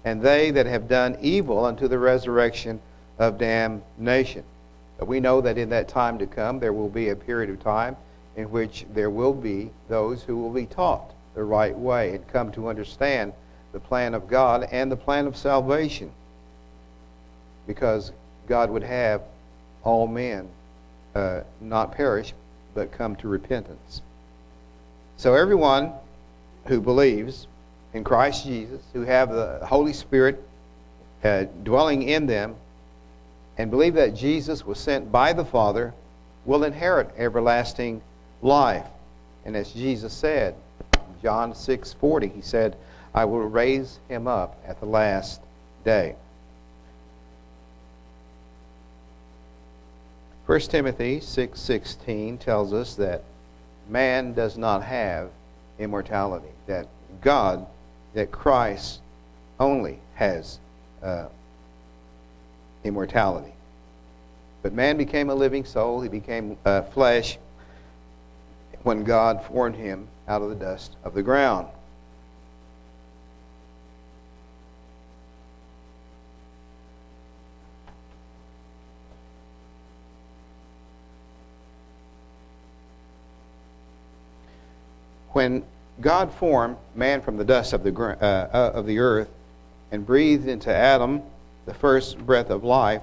and 0.06 0.22
they 0.22 0.52
that 0.52 0.66
have 0.66 0.88
done 0.88 1.18
evil 1.20 1.66
unto 1.66 1.90
the 1.90 2.00
resurrection 2.00 2.80
of 3.20 3.38
damnation. 3.38 4.46
We 5.00 5.20
know 5.20 5.42
that 5.42 5.58
in 5.58 5.70
that 5.70 5.88
time 5.88 6.18
to 6.20 6.28
come, 6.28 6.60
there 6.60 6.74
will 6.74 6.90
be 6.90 7.10
a 7.10 7.16
period 7.16 7.50
of 7.50 7.62
time 7.62 7.98
in 8.36 8.50
which 8.52 8.86
there 8.94 9.10
will 9.10 9.34
be 9.34 9.72
those 9.90 10.24
who 10.24 10.38
will 10.38 10.52
be 10.52 10.66
taught 10.66 11.12
the 11.34 11.44
right 11.44 11.78
way 11.78 12.16
and 12.16 12.28
come 12.28 12.52
to 12.54 12.70
understand 12.70 13.34
the 13.74 13.80
plan 13.80 14.14
of 14.14 14.28
God 14.28 14.68
and 14.72 14.92
the 14.92 14.96
plan 14.96 15.28
of 15.28 15.36
salvation. 15.36 16.12
Because 17.68 18.12
God 18.48 18.70
would 18.70 18.84
have 18.84 19.22
all 19.84 20.08
men 20.08 20.48
uh, 21.14 21.42
not 21.62 21.92
perish, 21.92 22.34
but 22.74 22.92
come 22.92 23.16
to 23.18 23.28
repentance. 23.28 24.02
So 25.18 25.34
everyone 25.34 25.94
who 26.66 26.82
believes 26.82 27.48
in 27.94 28.04
Christ 28.04 28.46
Jesus, 28.46 28.82
who 28.94 29.02
have 29.02 29.32
the 29.32 29.66
Holy 29.66 29.94
Spirit 29.94 30.42
uh, 31.24 31.46
dwelling 31.64 32.04
in 32.04 32.28
them, 32.28 32.56
and 33.58 33.72
believe 33.72 33.94
that 33.94 34.16
Jesus 34.16 34.66
was 34.66 34.80
sent 34.80 35.12
by 35.12 35.34
the 35.34 35.46
Father, 35.46 35.94
will 36.46 36.64
inherit 36.64 37.10
everlasting 37.18 38.02
life. 38.42 38.86
And 39.46 39.56
as 39.56 39.72
Jesus 39.72 40.14
said, 40.14 40.56
John 41.22 41.54
6:40, 41.54 42.28
he 42.28 42.42
said, 42.42 42.76
"I 43.14 43.26
will 43.26 43.48
raise 43.48 44.00
him 44.08 44.28
up 44.28 44.58
at 44.68 44.80
the 44.80 44.86
last 44.86 45.42
day." 45.84 46.16
1 50.46 50.70
Timothy 50.70 51.20
6:16 51.20 52.38
tells 52.38 52.74
us 52.74 52.96
that 52.96 53.24
man 53.90 54.34
does 54.34 54.58
not 54.58 54.84
have 54.84 55.30
immortality, 55.80 56.52
that 56.68 56.88
God, 57.22 57.66
that 58.14 58.32
Christ 58.32 59.00
only 59.60 60.00
has 60.16 60.60
uh, 61.02 61.26
immortality. 62.86 63.52
But 64.62 64.74
man 64.74 64.98
became 64.98 65.30
a 65.30 65.36
living 65.36 65.66
soul, 65.66 66.02
he 66.02 66.10
became 66.10 66.58
uh, 66.66 66.84
flesh 66.84 67.38
when 68.84 69.04
God 69.04 69.44
formed 69.44 69.76
him 69.76 70.08
out 70.28 70.42
of 70.42 70.50
the 70.50 70.56
dust 70.56 70.96
of 71.04 71.14
the 71.14 71.24
ground. 71.24 71.68
When 85.32 85.64
God 86.00 86.34
formed 86.34 86.78
man 86.96 87.22
from 87.22 87.38
the 87.38 87.44
dust 87.44 87.74
of 87.74 87.84
the, 87.84 87.94
uh, 87.94 88.26
uh, 88.26 88.72
of 88.74 88.86
the 88.86 89.00
earth 89.00 89.30
and 89.92 90.06
breathed 90.06 90.48
into 90.48 90.74
Adam 90.74 91.24
the 91.66 91.74
first 91.74 92.18
breath 92.20 92.50
of 92.50 92.64
life, 92.64 93.02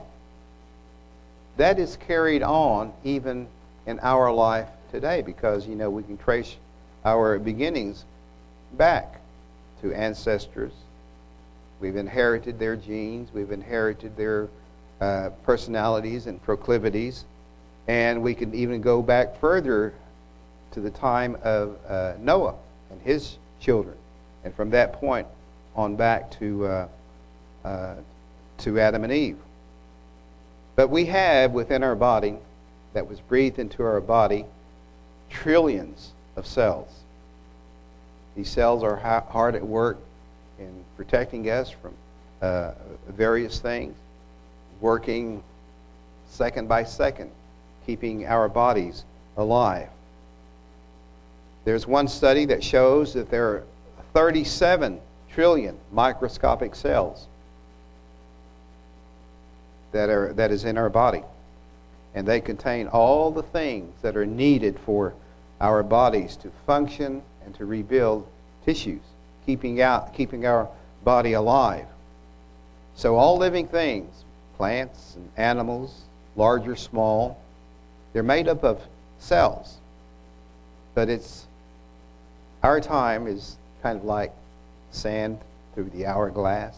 that 1.57 1.79
is 1.79 1.97
carried 1.97 2.43
on 2.43 2.93
even 3.05 3.47
in 3.87 3.99
our 4.01 4.33
life 4.33 4.69
today 4.91 5.23
because, 5.23 5.67
you 5.67 5.75
know, 5.75 5.91
we 5.91 6.03
can 6.03 6.17
trace 6.17 6.57
our 7.05 7.39
beginnings 7.39 8.05
back 8.75 9.21
to 9.81 9.93
ancestors. 9.93 10.73
We've 11.81 11.97
inherited 11.97 12.59
their 12.59 12.77
genes, 12.77 13.29
we've 13.35 13.51
inherited 13.51 14.17
their 14.17 14.49
uh, 15.01 15.31
personalities 15.45 16.27
and 16.27 16.41
proclivities, 16.43 17.25
and 17.89 18.23
we 18.23 18.35
can 18.35 18.55
even 18.55 18.81
go 18.81 19.03
back 19.03 19.39
further 19.41 19.93
to 20.71 20.81
the 20.81 20.91
time 20.91 21.37
of 21.43 21.77
uh, 21.89 22.15
Noah 22.21 22.55
and 22.91 23.01
his 23.03 23.37
children, 23.59 23.97
and 24.45 24.55
from 24.55 24.71
that 24.71 24.93
point 24.93 25.27
on 25.75 25.97
back 25.97 26.31
to 26.39 26.67
uh, 26.67 26.89
uh, 27.65 27.95
to 28.63 28.81
Adam 28.81 29.05
and 29.05 29.13
Eve. 29.13 29.39
But 30.75 30.89
we 30.89 31.05
have 31.07 31.53
within 31.53 31.83
our 31.83 31.95
body, 31.95 32.37
that 32.95 33.09
was 33.09 33.21
breathed 33.21 33.59
into 33.59 33.83
our 33.83 34.01
body, 34.01 34.45
trillions 35.31 36.13
of 36.37 36.47
cells. 36.47 36.89
These 38.37 38.51
cells 38.51 38.83
are 38.83 38.97
hard 38.97 39.55
at 39.55 39.67
work 39.67 39.99
in 40.59 40.85
protecting 40.97 41.49
us 41.51 41.71
from 41.71 41.95
uh, 42.41 42.73
various 43.09 43.61
things, 43.61 43.95
working 44.81 45.43
second 46.29 46.69
by 46.69 46.85
second, 46.85 47.31
keeping 47.87 48.27
our 48.27 48.49
bodies 48.49 49.05
alive. 49.37 49.89
There's 51.65 51.87
one 51.87 52.09
study 52.09 52.47
that 52.47 52.65
shows 52.65 53.15
that 53.15 53.31
there 53.31 53.49
are 53.49 53.65
37 54.15 55.01
trillion 55.31 55.79
microscopic 55.93 56.75
cells 56.75 57.29
that 59.93 60.09
are 60.09 60.33
that 60.35 60.51
is 60.51 60.65
in 60.65 60.77
our 60.77 60.91
body. 60.91 61.23
And 62.15 62.27
they 62.27 62.41
contain 62.41 62.89
all 62.89 63.31
the 63.31 63.43
things 63.43 63.95
that 64.03 64.17
are 64.17 64.27
needed 64.27 64.79
for 64.85 65.15
our 65.61 65.83
bodies 65.83 66.37
to 66.39 66.51
function 66.67 67.23
and 67.45 67.55
to 67.55 67.65
rebuild 67.65 68.27
tissues 68.65 69.03
keeping 69.47 69.81
out 69.81 70.15
keeping 70.15 70.47
our 70.47 70.69
body 71.05 71.33
alive. 71.33 71.87
So 72.95 73.17
all 73.17 73.39
living 73.39 73.67
things 73.69 74.25
plants 74.57 75.17
and 75.17 75.29
animals 75.37 76.03
large 76.37 76.67
or 76.69 76.77
small 76.77 77.39
they're 78.13 78.23
made 78.23 78.49
up 78.49 78.63
of 78.63 78.83
cells. 79.19 79.79
But 80.95 81.09
it's 81.09 81.47
our 82.63 82.81
time 82.81 83.27
is 83.27 83.57
kind 83.83 83.99
of 83.99 84.05
like 84.05 84.33
sand 84.91 85.39
through 85.75 85.91
the 85.91 86.07
hourglass. 86.07 86.77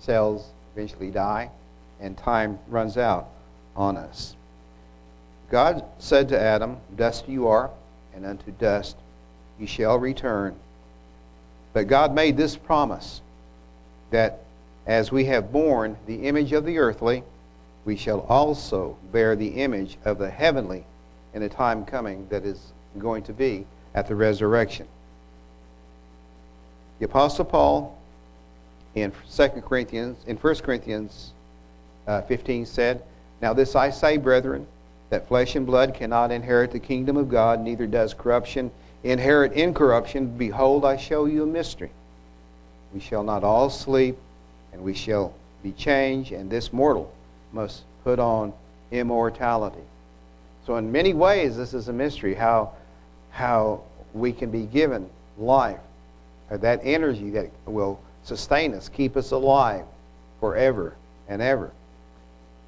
Cells 0.00 0.46
eventually 0.74 1.10
die, 1.10 1.50
and 2.00 2.16
time 2.16 2.58
runs 2.68 2.96
out 2.96 3.28
on 3.76 3.96
us. 3.96 4.36
God 5.50 5.84
said 5.98 6.28
to 6.28 6.40
Adam, 6.40 6.76
Dust 6.96 7.28
you 7.28 7.48
are, 7.48 7.70
and 8.14 8.26
unto 8.26 8.50
dust 8.52 8.96
you 9.58 9.66
shall 9.66 9.98
return. 9.98 10.54
But 11.72 11.88
God 11.88 12.14
made 12.14 12.36
this 12.36 12.56
promise 12.56 13.20
that 14.10 14.40
as 14.86 15.12
we 15.12 15.26
have 15.26 15.52
borne 15.52 15.96
the 16.06 16.26
image 16.26 16.52
of 16.52 16.64
the 16.64 16.78
earthly, 16.78 17.22
we 17.84 17.96
shall 17.96 18.20
also 18.20 18.96
bear 19.12 19.36
the 19.36 19.48
image 19.48 19.98
of 20.04 20.18
the 20.18 20.30
heavenly 20.30 20.84
in 21.34 21.42
a 21.42 21.48
time 21.48 21.84
coming 21.84 22.26
that 22.28 22.44
is 22.44 22.72
going 22.98 23.22
to 23.24 23.32
be 23.32 23.66
at 23.94 24.08
the 24.08 24.14
resurrection. 24.14 24.86
The 26.98 27.04
Apostle 27.04 27.44
Paul 27.44 27.98
in 28.94 29.12
2 29.30 29.48
Corinthians, 29.62 30.16
in 30.26 30.36
1 30.36 30.54
Corinthians 30.56 31.32
uh, 32.08 32.22
15 32.22 32.66
said, 32.66 33.02
Now 33.40 33.52
this 33.52 33.76
I 33.76 33.90
say, 33.90 34.16
brethren, 34.16 34.66
that 35.10 35.28
flesh 35.28 35.54
and 35.54 35.64
blood 35.64 35.94
cannot 35.94 36.32
inherit 36.32 36.72
the 36.72 36.80
kingdom 36.80 37.16
of 37.16 37.28
God, 37.28 37.60
neither 37.60 37.86
does 37.86 38.14
corruption 38.14 38.70
inherit 39.04 39.52
incorruption. 39.52 40.36
Behold, 40.36 40.84
I 40.84 40.96
show 40.96 41.26
you 41.26 41.44
a 41.44 41.46
mystery. 41.46 41.90
We 42.92 43.00
shall 43.00 43.22
not 43.22 43.44
all 43.44 43.70
sleep, 43.70 44.16
and 44.72 44.82
we 44.82 44.94
shall 44.94 45.34
be 45.62 45.72
changed, 45.72 46.32
and 46.32 46.50
this 46.50 46.72
mortal 46.72 47.12
must 47.52 47.82
put 48.04 48.18
on 48.18 48.52
immortality. 48.90 49.82
So, 50.66 50.76
in 50.76 50.90
many 50.90 51.14
ways, 51.14 51.56
this 51.56 51.74
is 51.74 51.88
a 51.88 51.92
mystery 51.92 52.34
how, 52.34 52.72
how 53.30 53.82
we 54.14 54.32
can 54.32 54.50
be 54.50 54.64
given 54.64 55.08
life, 55.38 55.80
or 56.50 56.58
that 56.58 56.80
energy 56.82 57.30
that 57.30 57.50
will 57.66 58.00
sustain 58.24 58.74
us, 58.74 58.88
keep 58.88 59.16
us 59.16 59.30
alive 59.30 59.84
forever 60.40 60.94
and 61.28 61.40
ever. 61.40 61.72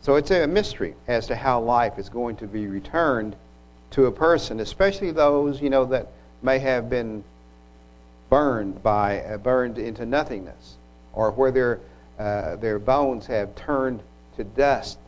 So, 0.02 0.16
it's 0.16 0.30
a 0.30 0.46
mystery 0.46 0.94
as 1.08 1.26
to 1.26 1.36
how 1.36 1.60
life 1.60 1.98
is 1.98 2.08
going 2.08 2.36
to 2.36 2.46
be 2.46 2.66
returned 2.66 3.36
to 3.90 4.06
a 4.06 4.12
person, 4.12 4.60
especially 4.60 5.10
those, 5.10 5.60
you 5.60 5.68
know, 5.68 5.84
that 5.86 6.08
may 6.42 6.58
have 6.58 6.88
been 6.88 7.22
burned 8.30 8.82
by 8.82 9.20
uh, 9.20 9.36
burned 9.36 9.76
into 9.76 10.06
nothingness, 10.06 10.76
or 11.12 11.32
where 11.32 11.50
their 11.50 11.80
uh, 12.18 12.56
their 12.56 12.78
bones 12.78 13.26
have 13.26 13.54
turned 13.56 14.00
to 14.36 14.44
dust. 14.44 14.98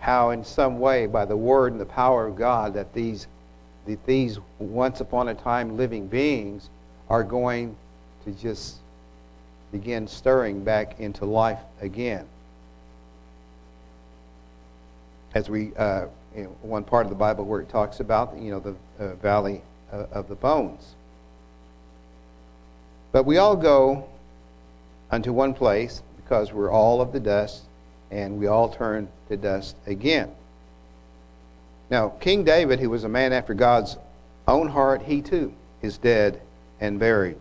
How, 0.00 0.30
in 0.30 0.44
some 0.44 0.78
way, 0.78 1.06
by 1.06 1.24
the 1.24 1.36
word 1.36 1.72
and 1.72 1.80
the 1.80 1.86
power 1.86 2.28
of 2.28 2.36
God, 2.36 2.74
that 2.74 2.94
these 2.94 3.26
that 3.86 4.06
these 4.06 4.38
once 4.58 5.00
upon 5.00 5.28
a 5.28 5.34
time 5.34 5.76
living 5.76 6.06
beings 6.06 6.70
are 7.10 7.24
going 7.24 7.76
to 8.24 8.32
just 8.32 8.76
begin 9.72 10.06
stirring 10.06 10.62
back 10.62 11.00
into 11.00 11.24
life 11.24 11.58
again. 11.80 12.26
As 15.34 15.48
we, 15.50 15.74
uh, 15.76 16.06
in 16.34 16.46
one 16.62 16.84
part 16.84 17.06
of 17.06 17.10
the 17.10 17.16
Bible 17.16 17.44
where 17.44 17.60
it 17.60 17.68
talks 17.68 18.00
about, 18.00 18.36
you 18.38 18.50
know, 18.50 18.60
the 18.60 18.74
uh, 18.98 19.14
valley 19.16 19.62
uh, 19.92 20.06
of 20.12 20.28
the 20.28 20.34
bones. 20.34 20.94
But 23.12 23.24
we 23.24 23.38
all 23.38 23.56
go 23.56 24.08
unto 25.10 25.32
one 25.32 25.54
place 25.54 26.02
because 26.16 26.52
we're 26.52 26.70
all 26.70 27.00
of 27.00 27.12
the 27.12 27.20
dust 27.20 27.62
and 28.10 28.38
we 28.38 28.46
all 28.46 28.68
turn 28.68 29.08
to 29.28 29.36
dust 29.36 29.76
again. 29.86 30.30
Now, 31.90 32.10
King 32.20 32.44
David, 32.44 32.80
who 32.80 32.90
was 32.90 33.04
a 33.04 33.08
man 33.08 33.32
after 33.32 33.54
God's 33.54 33.96
own 34.46 34.68
heart, 34.68 35.02
he 35.02 35.22
too 35.22 35.52
is 35.82 35.98
dead 35.98 36.40
and 36.80 36.98
buried. 36.98 37.36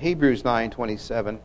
Hebrews 0.00 0.42
9:27 0.42 1.38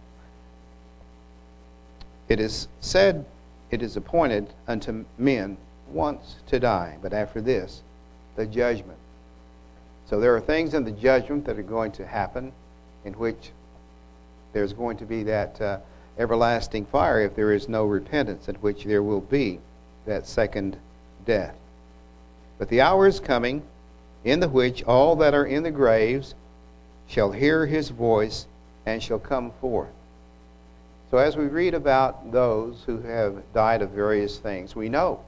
it 2.27 2.39
is 2.39 2.67
said 2.81 3.25
it 3.69 3.81
is 3.81 3.97
appointed 3.97 4.53
unto 4.67 5.05
men 5.17 5.57
once 5.91 6.37
to 6.47 6.59
die, 6.59 6.97
but 7.01 7.13
after 7.13 7.41
this, 7.41 7.83
the 8.35 8.45
judgment. 8.45 8.97
So 10.07 10.19
there 10.19 10.35
are 10.35 10.41
things 10.41 10.73
in 10.73 10.83
the 10.83 10.91
judgment 10.91 11.45
that 11.45 11.59
are 11.59 11.63
going 11.63 11.91
to 11.93 12.05
happen 12.05 12.51
in 13.03 13.13
which 13.13 13.51
there's 14.53 14.73
going 14.73 14.97
to 14.97 15.05
be 15.05 15.23
that 15.23 15.59
uh, 15.61 15.79
everlasting 16.17 16.85
fire 16.85 17.21
if 17.21 17.35
there 17.35 17.51
is 17.51 17.67
no 17.67 17.85
repentance, 17.85 18.47
in 18.47 18.55
which 18.55 18.85
there 18.85 19.03
will 19.03 19.21
be 19.21 19.59
that 20.05 20.25
second 20.25 20.77
death. 21.25 21.55
But 22.57 22.69
the 22.69 22.81
hour 22.81 23.07
is 23.07 23.19
coming 23.19 23.63
in 24.23 24.39
the 24.39 24.49
which 24.49 24.83
all 24.83 25.15
that 25.17 25.33
are 25.33 25.45
in 25.45 25.63
the 25.63 25.71
graves 25.71 26.33
shall 27.07 27.31
hear 27.31 27.65
his 27.65 27.89
voice 27.89 28.47
and 28.85 29.01
shall 29.01 29.19
come 29.19 29.51
forth. 29.61 29.89
So, 31.11 31.17
as 31.17 31.37
we 31.37 31.45
read 31.45 31.73
about 31.73 32.31
those 32.31 32.83
who 32.85 32.99
have 33.01 33.41
died 33.53 33.81
of 33.81 33.91
various 33.91 34.37
things, 34.37 34.75
we 34.75 34.89
know 34.89 35.23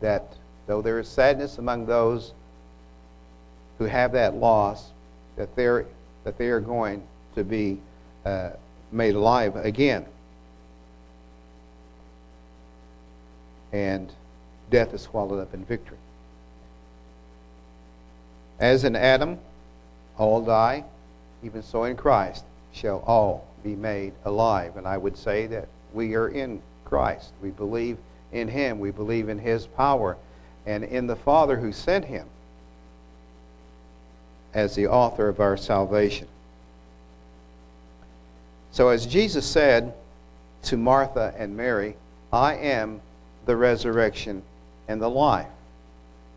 that 0.00 0.34
though 0.66 0.82
there 0.82 0.98
is 0.98 1.08
sadness 1.08 1.58
among 1.58 1.86
those 1.86 2.32
who 3.78 3.84
have 3.84 4.12
that 4.12 4.34
loss, 4.34 4.90
that 5.36 5.54
they're 5.56 5.86
that 6.24 6.36
they 6.36 6.48
are 6.48 6.60
going 6.60 7.02
to 7.34 7.44
be 7.44 7.80
uh, 8.24 8.50
made 8.92 9.14
alive 9.14 9.56
again, 9.56 10.04
and 13.72 14.12
death 14.70 14.92
is 14.92 15.02
swallowed 15.02 15.40
up 15.40 15.54
in 15.54 15.64
victory. 15.64 15.96
As 18.58 18.84
in 18.84 18.96
Adam, 18.96 19.38
all 20.18 20.42
die, 20.42 20.84
even 21.42 21.62
so 21.62 21.84
in 21.84 21.96
Christ 21.96 22.44
shall 22.72 23.02
all 23.06 23.46
be 23.62 23.74
made 23.74 24.12
alive. 24.24 24.76
And 24.76 24.86
I 24.86 24.96
would 24.96 25.16
say 25.16 25.46
that 25.46 25.68
we 25.92 26.14
are 26.14 26.28
in 26.28 26.60
Christ. 26.84 27.32
We 27.42 27.50
believe 27.50 27.96
in 28.32 28.48
Him. 28.48 28.78
We 28.78 28.90
believe 28.90 29.28
in 29.28 29.38
His 29.38 29.66
power 29.66 30.16
and 30.66 30.84
in 30.84 31.06
the 31.06 31.16
Father 31.16 31.56
who 31.56 31.72
sent 31.72 32.04
Him 32.04 32.26
as 34.54 34.74
the 34.74 34.86
author 34.86 35.28
of 35.28 35.40
our 35.40 35.56
salvation. 35.56 36.26
So, 38.72 38.88
as 38.88 39.06
Jesus 39.06 39.46
said 39.46 39.94
to 40.64 40.76
Martha 40.76 41.34
and 41.36 41.56
Mary, 41.56 41.96
I 42.32 42.56
am 42.56 43.00
the 43.46 43.56
resurrection 43.56 44.42
and 44.88 45.00
the 45.00 45.08
life. 45.08 45.46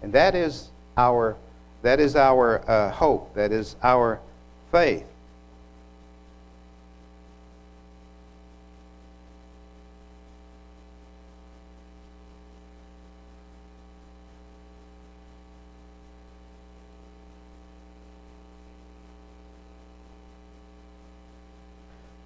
And 0.02 0.14
that 0.14 0.36
is 0.36 0.70
our, 0.98 1.36
that 1.82 2.00
is 2.00 2.16
our 2.16 2.68
uh, 2.70 2.92
hope, 2.92 3.34
that 3.34 3.52
is 3.52 3.76
our 3.82 4.20
faith. 4.72 5.06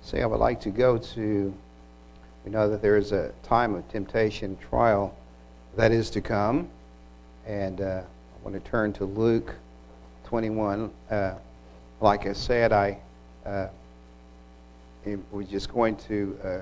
See, 0.06 0.22
I 0.22 0.26
would 0.28 0.40
like 0.40 0.62
to 0.62 0.70
go 0.70 1.00
to, 1.00 1.54
we 2.46 2.52
know 2.52 2.70
that 2.70 2.82
there 2.84 2.96
is 2.96 3.12
a 3.12 3.32
time 3.42 3.74
of 3.74 3.90
temptation, 3.90 4.56
trial 4.70 5.16
that 5.76 5.92
is 5.92 6.12
to 6.12 6.22
come. 6.22 6.70
And 7.48 7.82
uh, 7.82 8.04
want 8.46 8.64
to 8.64 8.70
turn 8.70 8.94
to 8.94 9.06
Luke 9.06 9.56
21. 10.26 10.92
Uh, 11.10 11.34
like 12.00 12.28
I 12.28 12.34
said, 12.34 12.72
I 12.72 13.00
uh, 13.44 13.70
was 15.32 15.48
just 15.48 15.74
going 15.74 15.96
to 16.08 16.38
uh, 16.44 16.60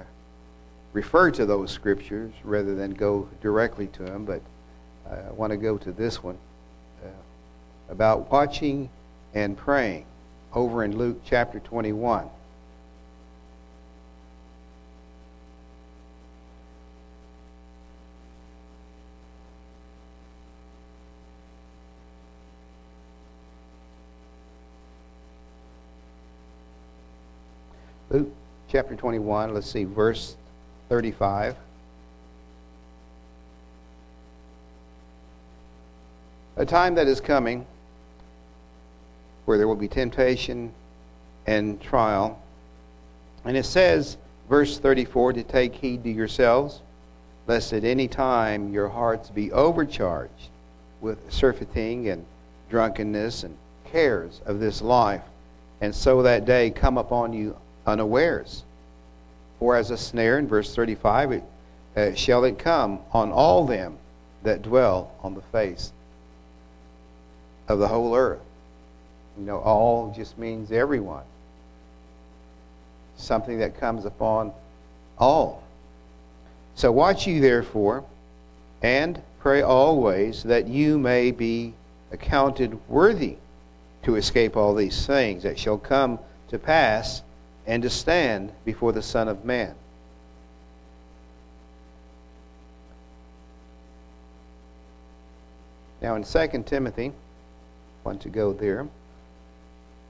refer 0.93 1.29
to 1.31 1.45
those 1.45 1.71
scriptures 1.71 2.31
rather 2.45 2.73
than 2.73 2.93
go 2.93 3.27
directly 3.41 3.87
to 3.87 4.03
them, 4.03 4.23
but 4.23 4.41
I 5.11 5.31
want 5.31 5.51
to 5.51 5.57
go 5.57 5.77
to 5.77 5.91
this 5.91 6.23
one 6.23 6.37
uh, 7.03 7.09
about 7.89 8.31
watching 8.31 8.89
and 9.33 9.57
praying 9.57 10.05
over 10.53 10.85
in 10.85 10.97
Luke 10.97 11.19
chapter 11.25 11.59
21. 11.59 12.29
Luke 28.13 28.31
chapter 28.69 28.95
21, 28.95 29.55
let's 29.55 29.71
see, 29.71 29.85
verse 29.85 30.35
35. 30.89 31.55
A 36.57 36.65
time 36.65 36.93
that 36.93 37.07
is 37.07 37.19
coming 37.19 37.65
where 39.45 39.57
there 39.57 39.67
will 39.67 39.75
be 39.75 39.87
temptation 39.87 40.71
and 41.47 41.81
trial. 41.81 42.39
And 43.45 43.57
it 43.57 43.65
says, 43.65 44.17
verse 44.47 44.77
34, 44.77 45.33
to 45.33 45.43
take 45.43 45.73
heed 45.73 46.03
to 46.03 46.11
yourselves, 46.11 46.81
lest 47.47 47.73
at 47.73 47.83
any 47.83 48.07
time 48.07 48.71
your 48.71 48.89
hearts 48.89 49.31
be 49.31 49.51
overcharged 49.51 50.49
with 51.01 51.33
surfeiting 51.33 52.09
and 52.09 52.23
drunkenness 52.69 53.43
and 53.43 53.57
cares 53.85 54.39
of 54.45 54.59
this 54.59 54.83
life, 54.83 55.23
and 55.81 55.95
so 55.95 56.21
that 56.21 56.45
day 56.45 56.69
come 56.69 56.99
upon 56.99 57.33
you 57.33 57.57
unawares. 57.85 58.63
For 59.59 59.75
as 59.75 59.91
a 59.91 59.97
snare, 59.97 60.39
in 60.39 60.47
verse 60.47 60.75
35, 60.75 61.31
it, 61.31 61.43
uh, 61.95 62.13
shall 62.15 62.43
it 62.43 62.59
come 62.59 62.99
on 63.11 63.31
all 63.31 63.65
them 63.65 63.97
that 64.43 64.61
dwell 64.61 65.11
on 65.21 65.35
the 65.35 65.41
face 65.41 65.91
of 67.67 67.79
the 67.79 67.87
whole 67.87 68.15
earth. 68.15 68.41
You 69.37 69.45
know, 69.45 69.59
all 69.59 70.13
just 70.15 70.37
means 70.37 70.71
everyone. 70.71 71.23
Something 73.15 73.59
that 73.59 73.79
comes 73.79 74.05
upon 74.05 74.51
all. 75.17 75.63
So 76.75 76.91
watch 76.91 77.27
you 77.27 77.39
therefore, 77.39 78.03
and 78.81 79.21
pray 79.39 79.61
always 79.61 80.43
that 80.43 80.67
you 80.67 80.97
may 80.97 81.31
be 81.31 81.73
accounted 82.11 82.77
worthy 82.89 83.37
to 84.03 84.15
escape 84.15 84.57
all 84.57 84.75
these 84.75 85.05
things 85.05 85.43
that 85.43 85.57
shall 85.57 85.77
come 85.77 86.19
to 86.49 86.59
pass 86.59 87.21
and 87.65 87.83
to 87.83 87.89
stand 87.89 88.51
before 88.65 88.91
the 88.91 89.01
Son 89.01 89.27
of 89.27 89.45
Man. 89.45 89.75
Now, 96.01 96.15
in 96.15 96.23
2 96.23 96.63
Timothy, 96.65 97.13
want 98.03 98.21
to 98.21 98.29
go 98.29 98.51
there. 98.51 98.85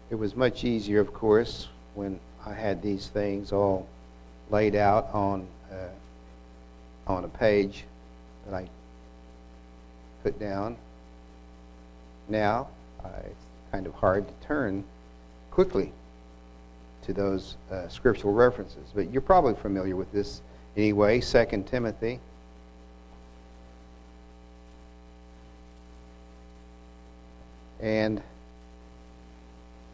It 0.09 0.15
was 0.15 0.35
much 0.35 0.63
easier, 0.63 0.99
of 0.99 1.13
course, 1.13 1.67
when 1.93 2.19
I 2.45 2.53
had 2.53 2.81
these 2.81 3.07
things 3.07 3.51
all 3.51 3.87
laid 4.49 4.75
out 4.75 5.09
on 5.13 5.47
uh, 5.71 7.11
on 7.11 7.23
a 7.25 7.27
page 7.27 7.83
that 8.45 8.55
I 8.55 8.67
put 10.23 10.39
down. 10.39 10.77
Now, 12.29 12.67
uh, 13.03 13.09
it's 13.25 13.45
kind 13.71 13.85
of 13.85 13.93
hard 13.93 14.27
to 14.27 14.47
turn 14.47 14.83
quickly 15.51 15.91
to 17.03 17.13
those 17.13 17.57
uh, 17.71 17.87
scriptural 17.87 18.33
references, 18.33 18.91
but 18.95 19.11
you're 19.11 19.21
probably 19.21 19.53
familiar 19.55 19.95
with 19.95 20.11
this 20.11 20.41
anyway. 20.77 21.19
Second 21.19 21.67
Timothy. 21.67 22.19
And 27.79 28.21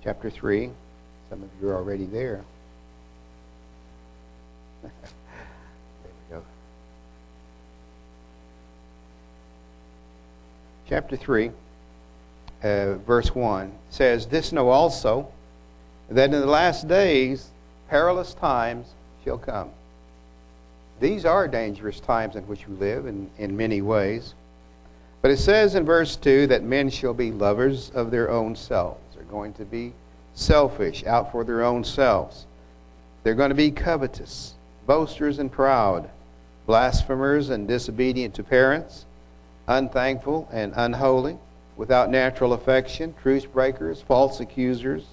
chapter 0.03 0.29
3. 0.29 0.69
Some 1.29 1.43
of 1.43 1.49
you 1.61 1.69
are 1.69 1.75
already 1.75 2.05
there. 2.05 2.43
there 4.83 4.91
we 6.03 6.35
go. 6.35 6.43
Chapter 10.87 11.15
3, 11.15 11.51
uh, 12.63 12.93
verse 12.95 13.35
1 13.35 13.71
says, 13.91 14.25
This 14.25 14.51
know 14.51 14.69
also, 14.69 15.31
that 16.09 16.33
in 16.33 16.39
the 16.39 16.45
last 16.45 16.87
days 16.87 17.49
perilous 17.89 18.33
times 18.33 18.87
shall 19.23 19.37
come. 19.37 19.69
These 20.99 21.25
are 21.25 21.47
dangerous 21.47 21.99
times 21.99 22.35
in 22.35 22.43
which 22.43 22.67
we 22.67 22.75
live 22.75 23.05
in, 23.05 23.29
in 23.37 23.55
many 23.55 23.81
ways. 23.81 24.33
But 25.21 25.31
it 25.31 25.37
says 25.37 25.75
in 25.75 25.85
verse 25.85 26.15
2 26.15 26.47
that 26.47 26.63
men 26.63 26.89
shall 26.89 27.13
be 27.13 27.31
lovers 27.31 27.89
of 27.91 28.11
their 28.11 28.29
own 28.29 28.55
selves. 28.55 28.99
They're 29.15 29.23
going 29.23 29.53
to 29.53 29.65
be 29.65 29.93
selfish, 30.33 31.05
out 31.05 31.31
for 31.31 31.43
their 31.43 31.63
own 31.63 31.83
selves. 31.83 32.45
They're 33.23 33.35
going 33.35 33.49
to 33.49 33.55
be 33.55 33.71
covetous, 33.71 34.53
boasters 34.85 35.39
and 35.39 35.51
proud, 35.51 36.09
blasphemers 36.65 37.49
and 37.49 37.67
disobedient 37.67 38.33
to 38.35 38.43
parents, 38.43 39.05
unthankful 39.67 40.47
and 40.51 40.73
unholy, 40.75 41.37
without 41.75 42.09
natural 42.09 42.53
affection, 42.53 43.13
truce 43.21 43.45
breakers, 43.45 44.01
false 44.01 44.39
accusers, 44.39 45.03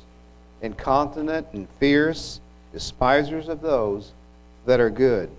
incontinent 0.62 1.46
and 1.52 1.68
fierce, 1.80 2.40
despisers 2.72 3.48
of 3.48 3.60
those 3.60 4.12
that 4.64 4.80
are 4.80 4.90
good. 4.90 5.30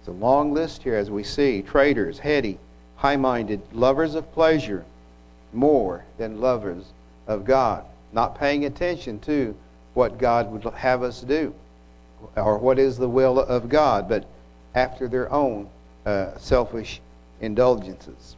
It's 0.00 0.08
a 0.08 0.12
long 0.12 0.52
list 0.52 0.82
here 0.82 0.96
as 0.96 1.10
we 1.10 1.22
see 1.24 1.62
traitors, 1.62 2.18
heady, 2.18 2.58
high 2.96 3.16
minded, 3.16 3.60
lovers 3.72 4.14
of 4.14 4.32
pleasure 4.32 4.84
more 5.52 6.04
than 6.16 6.40
lovers 6.40 6.84
of 7.26 7.44
God 7.44 7.84
not 8.12 8.38
paying 8.38 8.64
attention 8.64 9.18
to 9.20 9.54
what 9.94 10.18
God 10.18 10.50
would 10.50 10.64
have 10.74 11.02
us 11.02 11.20
do 11.20 11.54
or 12.36 12.58
what 12.58 12.78
is 12.78 12.96
the 12.96 13.08
will 13.08 13.40
of 13.40 13.68
God, 13.68 14.08
but 14.08 14.26
after 14.74 15.08
their 15.08 15.32
own 15.32 15.68
uh, 16.06 16.36
selfish 16.38 17.00
indulgences. 17.40 18.36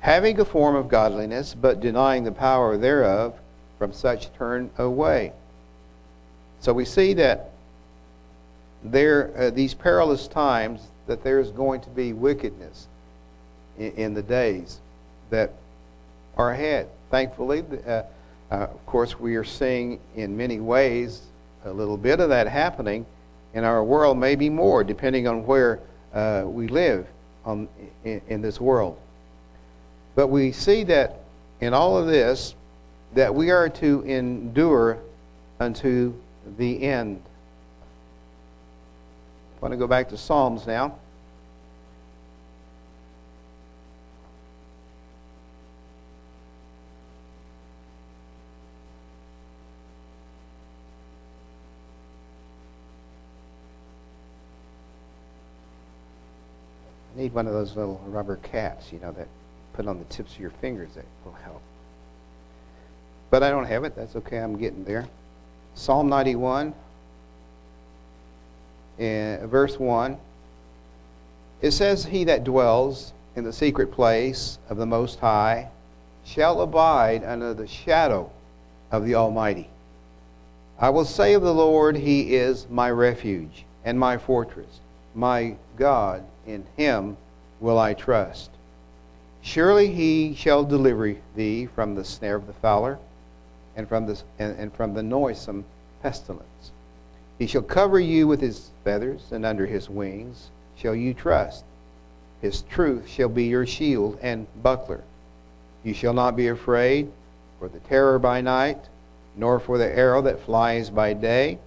Having 0.00 0.40
a 0.40 0.44
form 0.44 0.74
of 0.74 0.88
godliness, 0.88 1.54
but 1.54 1.80
denying 1.80 2.24
the 2.24 2.32
power 2.32 2.76
thereof, 2.76 3.34
from 3.84 3.92
such 3.92 4.32
turn 4.32 4.70
away. 4.78 5.30
So 6.60 6.72
we 6.72 6.86
see 6.86 7.12
that 7.14 7.50
there, 8.82 9.30
uh, 9.36 9.50
these 9.50 9.74
perilous 9.74 10.26
times, 10.26 10.80
that 11.06 11.22
there 11.22 11.38
is 11.38 11.50
going 11.50 11.82
to 11.82 11.90
be 11.90 12.14
wickedness 12.14 12.88
in, 13.78 13.92
in 13.92 14.14
the 14.14 14.22
days 14.22 14.78
that 15.28 15.52
are 16.38 16.52
ahead. 16.52 16.88
Thankfully, 17.10 17.62
uh, 17.86 17.90
uh, 17.90 18.04
of 18.50 18.86
course, 18.86 19.20
we 19.20 19.36
are 19.36 19.44
seeing 19.44 20.00
in 20.16 20.34
many 20.34 20.60
ways 20.60 21.20
a 21.66 21.70
little 21.70 21.98
bit 21.98 22.20
of 22.20 22.30
that 22.30 22.48
happening 22.48 23.04
in 23.52 23.64
our 23.64 23.84
world, 23.84 24.16
maybe 24.16 24.48
more, 24.48 24.82
depending 24.82 25.28
on 25.28 25.44
where 25.44 25.78
uh, 26.14 26.44
we 26.46 26.68
live 26.68 27.06
on, 27.44 27.68
in, 28.04 28.22
in 28.28 28.40
this 28.40 28.58
world. 28.58 28.98
But 30.14 30.28
we 30.28 30.52
see 30.52 30.84
that 30.84 31.20
in 31.60 31.74
all 31.74 31.98
of 31.98 32.06
this, 32.06 32.54
that 33.14 33.34
we 33.34 33.50
are 33.50 33.68
to 33.68 34.02
endure 34.02 34.98
unto 35.60 36.14
the 36.58 36.82
end. 36.82 37.22
I 39.56 39.60
want 39.60 39.72
to 39.72 39.78
go 39.78 39.86
back 39.86 40.08
to 40.10 40.18
Psalms 40.18 40.66
now. 40.66 40.98
need 57.16 57.32
one 57.32 57.46
of 57.46 57.52
those 57.52 57.76
little 57.76 58.00
rubber 58.06 58.36
caps, 58.36 58.92
you 58.92 58.98
know, 58.98 59.12
that 59.12 59.28
put 59.72 59.86
on 59.86 59.98
the 59.98 60.04
tips 60.06 60.34
of 60.34 60.40
your 60.40 60.50
fingers 60.50 60.90
that 60.94 61.04
will 61.24 61.32
help. 61.32 61.62
But 63.30 63.42
I 63.42 63.50
don't 63.50 63.66
have 63.66 63.84
it. 63.84 63.96
That's 63.96 64.16
okay. 64.16 64.38
I'm 64.38 64.58
getting 64.58 64.84
there. 64.84 65.06
Psalm 65.74 66.08
91, 66.08 66.72
and 68.98 69.48
verse 69.48 69.78
1. 69.78 70.16
It 71.62 71.72
says, 71.72 72.04
He 72.04 72.24
that 72.24 72.44
dwells 72.44 73.12
in 73.34 73.44
the 73.44 73.52
secret 73.52 73.90
place 73.90 74.58
of 74.68 74.76
the 74.76 74.86
Most 74.86 75.18
High 75.18 75.68
shall 76.24 76.60
abide 76.60 77.24
under 77.24 77.54
the 77.54 77.66
shadow 77.66 78.30
of 78.92 79.04
the 79.04 79.16
Almighty. 79.16 79.68
I 80.78 80.90
will 80.90 81.04
say 81.04 81.34
of 81.34 81.42
the 81.42 81.54
Lord, 81.54 81.96
He 81.96 82.34
is 82.34 82.68
my 82.70 82.90
refuge 82.90 83.64
and 83.84 83.98
my 83.98 84.16
fortress, 84.16 84.80
my 85.14 85.56
God 85.76 86.24
in 86.46 86.64
him 86.76 87.16
will 87.60 87.78
I 87.78 87.94
trust. 87.94 88.50
Surely 89.42 89.92
he 89.92 90.34
shall 90.34 90.64
deliver 90.64 91.16
thee 91.36 91.66
from 91.66 91.94
the 91.94 92.04
snare 92.04 92.36
of 92.36 92.46
the 92.46 92.52
fowler 92.54 92.98
and 93.76 93.88
from 93.88 94.06
the, 94.06 94.20
and, 94.38 94.58
and 94.58 94.74
from 94.74 94.94
the 94.94 95.02
noisome 95.02 95.64
pestilence. 96.02 96.72
He 97.38 97.46
shall 97.46 97.62
cover 97.62 97.98
you 97.98 98.26
with 98.26 98.40
his 98.40 98.70
feathers, 98.84 99.32
and 99.32 99.44
under 99.44 99.66
his 99.66 99.90
wings 99.90 100.50
shall 100.76 100.94
you 100.94 101.14
trust. 101.14 101.64
His 102.40 102.62
truth 102.62 103.08
shall 103.08 103.28
be 103.28 103.44
your 103.44 103.66
shield 103.66 104.18
and 104.22 104.46
buckler. 104.62 105.02
You 105.82 105.94
shall 105.94 106.12
not 106.12 106.36
be 106.36 106.48
afraid 106.48 107.10
for 107.58 107.68
the 107.68 107.80
terror 107.80 108.18
by 108.18 108.40
night, 108.40 108.78
nor 109.36 109.58
for 109.58 109.78
the 109.78 109.96
arrow 109.96 110.22
that 110.22 110.40
flies 110.40 110.90
by 110.90 111.12
day, 111.12 111.58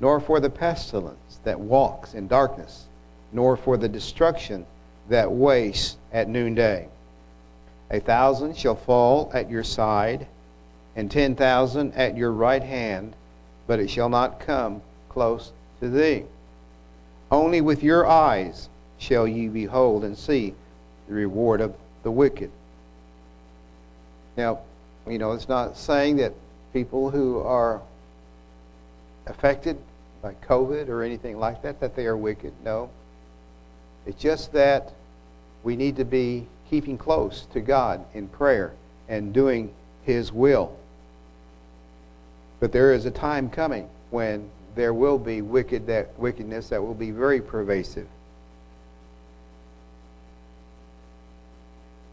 nor 0.00 0.20
for 0.20 0.40
the 0.40 0.50
pestilence 0.50 1.40
that 1.44 1.60
walks 1.60 2.14
in 2.14 2.28
darkness 2.28 2.86
nor 3.34 3.56
for 3.56 3.76
the 3.76 3.88
destruction 3.88 4.64
that 5.08 5.30
wastes 5.30 5.98
at 6.12 6.28
noonday. 6.28 6.88
A 7.90 8.00
thousand 8.00 8.56
shall 8.56 8.76
fall 8.76 9.30
at 9.34 9.50
your 9.50 9.64
side, 9.64 10.26
and 10.96 11.10
ten 11.10 11.34
thousand 11.34 11.92
at 11.94 12.16
your 12.16 12.32
right 12.32 12.62
hand, 12.62 13.14
but 13.66 13.80
it 13.80 13.90
shall 13.90 14.08
not 14.08 14.40
come 14.40 14.82
close 15.08 15.52
to 15.80 15.88
thee. 15.88 16.24
Only 17.30 17.60
with 17.60 17.82
your 17.82 18.06
eyes 18.06 18.68
shall 18.98 19.26
ye 19.26 19.48
behold 19.48 20.04
and 20.04 20.16
see 20.16 20.54
the 21.08 21.14
reward 21.14 21.60
of 21.60 21.74
the 22.02 22.10
wicked. 22.10 22.50
Now, 24.36 24.60
you 25.06 25.18
know, 25.18 25.32
it's 25.32 25.48
not 25.48 25.76
saying 25.76 26.16
that 26.16 26.32
people 26.72 27.10
who 27.10 27.40
are 27.40 27.80
affected 29.26 29.78
by 30.22 30.34
COVID 30.46 30.88
or 30.88 31.02
anything 31.02 31.38
like 31.38 31.62
that, 31.62 31.80
that 31.80 31.94
they 31.96 32.06
are 32.06 32.16
wicked. 32.16 32.52
No. 32.64 32.90
It's 34.06 34.20
just 34.20 34.52
that 34.52 34.92
we 35.62 35.76
need 35.76 35.96
to 35.96 36.04
be 36.04 36.46
keeping 36.68 36.98
close 36.98 37.46
to 37.52 37.60
God 37.60 38.04
in 38.14 38.28
prayer 38.28 38.72
and 39.08 39.32
doing 39.32 39.72
His 40.04 40.32
will. 40.32 40.76
But 42.64 42.72
there 42.72 42.94
is 42.94 43.04
a 43.04 43.10
time 43.10 43.50
coming 43.50 43.90
when 44.08 44.48
there 44.74 44.94
will 44.94 45.18
be 45.18 45.42
wicked 45.42 45.86
that, 45.88 46.18
wickedness 46.18 46.70
that 46.70 46.82
will 46.82 46.94
be 46.94 47.10
very 47.10 47.42
pervasive. 47.42 48.06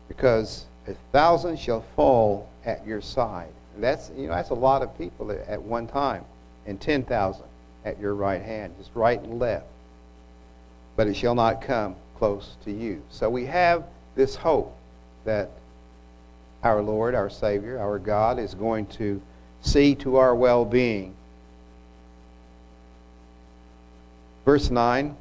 Because 0.09 0.65
a 0.89 0.93
thousand 1.13 1.57
shall 1.57 1.85
fall 1.95 2.49
at 2.65 2.85
your 2.85 2.99
side. 2.99 3.53
And 3.75 3.83
that's 3.85 4.11
you 4.17 4.27
know 4.27 4.33
that's 4.33 4.49
a 4.49 4.53
lot 4.53 4.81
of 4.81 4.97
people 4.97 5.31
at 5.31 5.61
one 5.61 5.87
time, 5.87 6.25
and 6.65 6.81
ten 6.81 7.03
thousand 7.03 7.45
at 7.85 7.97
your 7.97 8.13
right 8.13 8.41
hand, 8.41 8.73
just 8.77 8.91
right 8.93 9.21
and 9.21 9.39
left 9.39 9.67
but 10.97 11.07
it 11.07 11.15
shall 11.15 11.33
not 11.33 11.61
come 11.61 11.95
close 12.17 12.57
to 12.65 12.73
you. 12.73 13.01
So 13.09 13.29
we 13.29 13.45
have 13.45 13.85
this 14.15 14.35
hope 14.35 14.75
that 15.23 15.49
our 16.61 16.81
Lord, 16.81 17.15
our 17.15 17.29
Savior, 17.29 17.79
our 17.79 17.97
God 17.97 18.37
is 18.37 18.53
going 18.53 18.87
to 18.87 19.21
see 19.61 19.95
to 19.95 20.17
our 20.17 20.35
well 20.35 20.65
being 20.65 21.15
Verse 24.45 24.71
9 24.71 25.15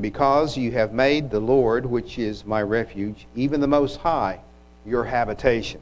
Because 0.00 0.56
you 0.56 0.72
have 0.72 0.92
made 0.92 1.30
the 1.30 1.40
Lord, 1.40 1.86
which 1.86 2.18
is 2.18 2.44
my 2.44 2.62
refuge, 2.62 3.26
even 3.34 3.60
the 3.60 3.66
Most 3.66 3.96
High, 3.96 4.40
your 4.84 5.04
habitation, 5.04 5.80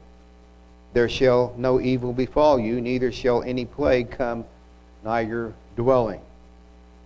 there 0.93 1.09
shall 1.09 1.53
no 1.57 1.81
evil 1.81 2.13
befall 2.13 2.59
you, 2.59 2.79
neither 2.79 3.11
shall 3.11 3.43
any 3.43 3.65
plague 3.65 4.11
come 4.11 4.45
nigh 5.03 5.21
your 5.21 5.53
dwelling. 5.75 6.21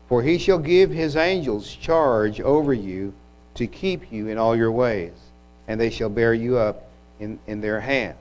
For 0.10 0.22
he 0.22 0.38
shall 0.38 0.60
give 0.60 0.92
his 0.92 1.16
angels 1.16 1.74
charge 1.74 2.40
over 2.40 2.74
you 2.74 3.14
to 3.56 3.66
keep 3.66 4.12
you 4.12 4.28
in 4.28 4.38
all 4.38 4.56
your 4.56 4.72
ways, 4.72 5.14
and 5.68 5.82
they 5.82 5.90
shall 5.90 6.10
bear 6.10 6.34
you 6.34 6.58
up 6.58 6.88
in, 7.20 7.40
in 7.48 7.62
their 7.62 7.80
hands, 7.82 8.18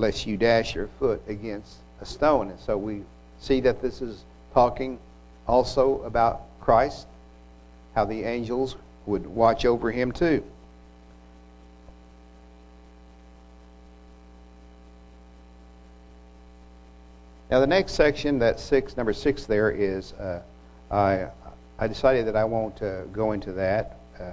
lest 0.00 0.26
you 0.26 0.36
dash 0.36 0.74
your 0.74 0.88
foot 0.98 1.20
against 1.28 1.76
a 2.00 2.06
stone. 2.06 2.48
And 2.48 2.58
so 2.58 2.76
we 2.76 3.02
see 3.38 3.60
that 3.60 3.82
this 3.82 4.00
is 4.00 4.24
talking 4.54 4.98
also 5.46 6.02
about 6.02 6.42
Christ, 6.60 7.06
how 7.94 8.06
the 8.06 8.24
angels 8.24 8.76
would 9.04 9.26
watch 9.26 9.66
over 9.66 9.90
him 9.90 10.10
too. 10.10 10.42
Now, 17.50 17.58
the 17.58 17.66
next 17.66 17.92
section, 17.92 18.38
that 18.38 18.60
six, 18.60 18.96
number 18.96 19.12
six, 19.12 19.44
there 19.44 19.72
is, 19.72 20.12
uh, 20.12 20.40
I, 20.90 21.26
I 21.80 21.88
decided 21.88 22.26
that 22.26 22.36
I 22.36 22.44
won't 22.44 22.80
uh, 22.80 23.02
go 23.06 23.32
into 23.32 23.52
that. 23.52 23.98
Uh, 24.18 24.30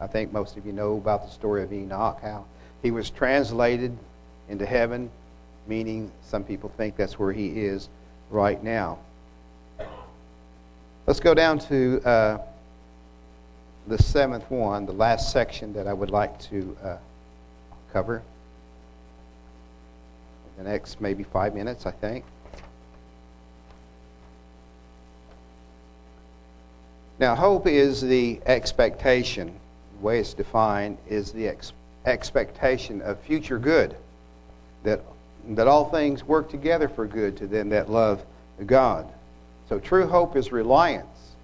I 0.00 0.08
think 0.08 0.32
most 0.32 0.56
of 0.56 0.66
you 0.66 0.72
know 0.72 0.96
about 0.96 1.24
the 1.24 1.30
story 1.30 1.62
of 1.62 1.72
Enoch, 1.72 2.18
how 2.20 2.44
he 2.82 2.90
was 2.90 3.08
translated 3.08 3.96
into 4.48 4.66
heaven, 4.66 5.10
meaning 5.66 6.10
some 6.22 6.44
people 6.44 6.70
think 6.76 6.96
that's 6.96 7.18
where 7.18 7.32
he 7.32 7.48
is 7.60 7.88
right 8.30 8.62
now. 8.62 8.98
Let's 11.06 11.20
go 11.20 11.34
down 11.34 11.58
to 11.60 12.02
uh, 12.04 12.38
the 13.86 13.98
seventh 13.98 14.50
one, 14.50 14.86
the 14.86 14.92
last 14.92 15.32
section 15.32 15.72
that 15.74 15.86
I 15.86 15.92
would 15.92 16.10
like 16.10 16.38
to 16.50 16.76
uh, 16.82 16.96
cover. 17.92 18.22
The 20.58 20.64
next 20.64 21.00
maybe 21.00 21.22
five 21.22 21.54
minutes, 21.54 21.86
I 21.86 21.90
think. 21.92 22.24
Now, 27.18 27.34
hope 27.34 27.66
is 27.66 28.00
the 28.00 28.40
expectation. 28.44 29.54
The 29.98 30.04
way 30.04 30.18
it's 30.18 30.34
defined 30.34 30.98
is 31.08 31.32
the 31.32 31.48
ex- 31.48 31.72
expectation 32.04 33.00
of 33.00 33.18
future 33.20 33.58
good, 33.58 33.96
that, 34.86 35.00
that 35.48 35.66
all 35.66 35.90
things 35.90 36.22
work 36.24 36.48
together 36.48 36.88
for 36.88 37.06
good 37.06 37.36
to 37.38 37.46
them 37.46 37.68
that 37.70 37.90
love 37.90 38.24
God. 38.64 39.12
So, 39.68 39.80
true 39.80 40.06
hope 40.06 40.36
is 40.36 40.52
reliance 40.52 41.34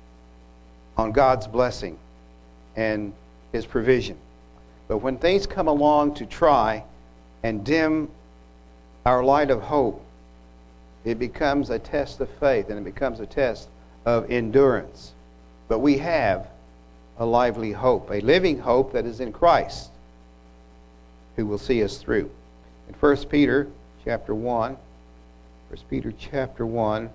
on 0.97 1.11
God's 1.11 1.49
blessing 1.49 1.99
and 2.77 3.13
His 3.51 3.67
provision. 3.67 4.17
But 4.87 4.99
when 4.99 5.19
things 5.19 5.47
come 5.47 5.67
along 5.67 6.15
to 6.15 6.27
try 6.27 6.85
and 7.43 7.65
dim 7.65 8.09
our 9.05 9.25
light 9.25 9.51
of 9.51 9.61
hope, 9.61 10.05
it 11.05 11.19
becomes 11.19 11.71
a 11.71 11.81
test 11.81 12.21
of 12.21 12.29
faith 12.39 12.71
and 12.71 12.79
it 12.79 12.85
becomes 12.85 13.19
a 13.19 13.27
test 13.27 13.69
of 14.07 14.31
endurance. 14.31 15.13
But 15.67 15.81
we 15.81 15.99
have 15.99 16.47
a 17.19 17.27
lively 17.27 17.73
hope, 17.73 18.11
a 18.11 18.21
living 18.21 18.61
hope 18.61 18.93
that 18.93 19.05
is 19.05 19.19
in 19.19 19.33
Christ, 19.33 19.91
who 21.35 21.47
will 21.47 21.59
see 21.59 21.83
us 21.83 21.99
through. 21.99 22.31
In 22.93 22.99
1 22.99 23.17
Peter 23.29 23.69
chapter 24.05 24.35
1, 24.35 24.77
1 25.71 25.81
Peter 25.89 26.13
chapter 26.19 26.67
1, 26.67 27.09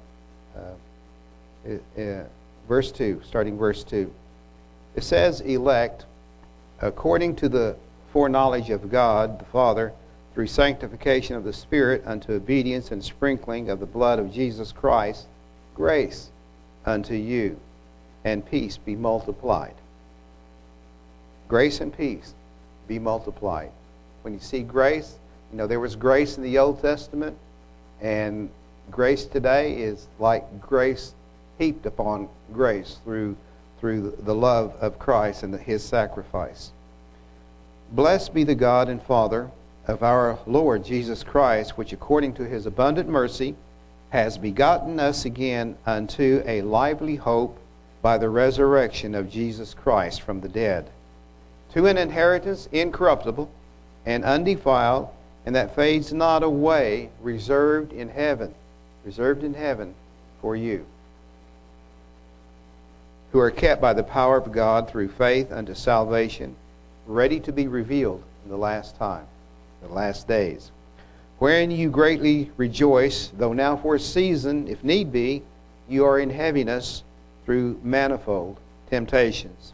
uh, 0.55 2.01
uh, 2.01 2.23
verse 2.67 2.91
2, 2.91 3.21
starting 3.23 3.59
verse 3.59 3.83
2. 3.83 4.11
It 4.95 5.03
says, 5.03 5.41
elect 5.41 6.05
according 6.81 7.35
to 7.37 7.49
the 7.49 7.75
foreknowledge 8.11 8.71
of 8.71 8.89
God 8.89 9.39
the 9.39 9.45
Father, 9.45 9.93
through 10.33 10.47
sanctification 10.47 11.35
of 11.35 11.43
the 11.43 11.53
Spirit 11.53 12.01
unto 12.07 12.33
obedience 12.33 12.89
and 12.89 13.03
sprinkling 13.03 13.69
of 13.69 13.79
the 13.79 13.85
blood 13.85 14.17
of 14.17 14.33
Jesus 14.33 14.71
Christ, 14.71 15.27
grace 15.75 16.31
unto 16.85 17.13
you 17.13 17.59
and 18.23 18.43
peace 18.49 18.77
be 18.77 18.95
multiplied. 18.95 19.75
Grace 21.47 21.81
and 21.81 21.95
peace 21.95 22.33
be 22.87 22.97
multiplied. 22.97 23.69
When 24.23 24.33
you 24.33 24.39
see 24.39 24.63
grace, 24.63 25.19
you 25.51 25.57
know, 25.57 25.67
there 25.67 25.79
was 25.79 25.95
grace 25.95 26.37
in 26.37 26.43
the 26.43 26.57
Old 26.57 26.81
Testament, 26.81 27.37
and 28.01 28.49
grace 28.91 29.25
today 29.25 29.81
is 29.81 30.07
like 30.19 30.61
grace 30.61 31.13
heaped 31.57 31.85
upon 31.85 32.29
grace 32.53 32.97
through, 33.03 33.35
through 33.79 34.17
the 34.23 34.35
love 34.35 34.75
of 34.79 34.99
Christ 34.99 35.43
and 35.43 35.55
his 35.55 35.83
sacrifice. 35.83 36.71
Blessed 37.91 38.33
be 38.33 38.43
the 38.43 38.55
God 38.55 38.89
and 38.89 39.01
Father 39.01 39.49
of 39.87 40.03
our 40.03 40.37
Lord 40.45 40.83
Jesus 40.83 41.23
Christ, 41.23 41.77
which 41.77 41.93
according 41.93 42.33
to 42.33 42.45
his 42.45 42.65
abundant 42.65 43.07
mercy 43.07 43.55
has 44.09 44.37
begotten 44.37 44.99
us 44.99 45.25
again 45.25 45.77
unto 45.85 46.43
a 46.45 46.61
lively 46.61 47.15
hope 47.15 47.57
by 48.01 48.17
the 48.17 48.29
resurrection 48.29 49.15
of 49.15 49.29
Jesus 49.29 49.73
Christ 49.73 50.21
from 50.21 50.41
the 50.41 50.49
dead, 50.49 50.89
to 51.73 51.87
an 51.87 51.97
inheritance 51.97 52.67
incorruptible 52.71 53.49
and 54.05 54.23
undefiled, 54.23 55.09
and 55.47 55.55
that 55.55 55.73
fades 55.73 56.11
not 56.11 56.43
away, 56.43 57.09
reserved 57.21 57.93
in 57.93 58.09
heaven, 58.09 58.53
reserved 59.05 59.45
in 59.45 59.53
heaven 59.53 59.95
for 60.41 60.57
you, 60.57 60.85
who 63.31 63.39
are 63.39 63.49
kept 63.49 63.81
by 63.81 63.93
the 63.93 64.03
power 64.03 64.35
of 64.35 64.51
God 64.51 64.89
through 64.89 65.07
faith 65.07 65.49
unto 65.49 65.73
salvation, 65.73 66.53
ready 67.05 67.39
to 67.39 67.53
be 67.53 67.65
revealed 67.65 68.21
in 68.43 68.51
the 68.51 68.57
last 68.57 68.97
time, 68.97 69.25
the 69.81 69.87
last 69.87 70.27
days. 70.27 70.69
Wherein 71.39 71.71
you 71.71 71.89
greatly 71.89 72.51
rejoice, 72.57 73.31
though 73.37 73.53
now 73.53 73.77
for 73.77 73.95
a 73.95 73.99
season, 74.01 74.67
if 74.67 74.83
need 74.83 75.13
be, 75.13 75.43
you 75.87 76.03
are 76.03 76.19
in 76.19 76.29
heaviness 76.29 77.03
through 77.45 77.79
manifold 77.83 78.57
temptations. 78.89 79.71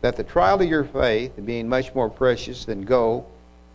That 0.00 0.16
the 0.16 0.24
trial 0.24 0.60
of 0.60 0.68
your 0.68 0.82
faith, 0.82 1.34
being 1.44 1.68
much 1.68 1.94
more 1.94 2.10
precious 2.10 2.64
than 2.64 2.82
gold 2.82 3.26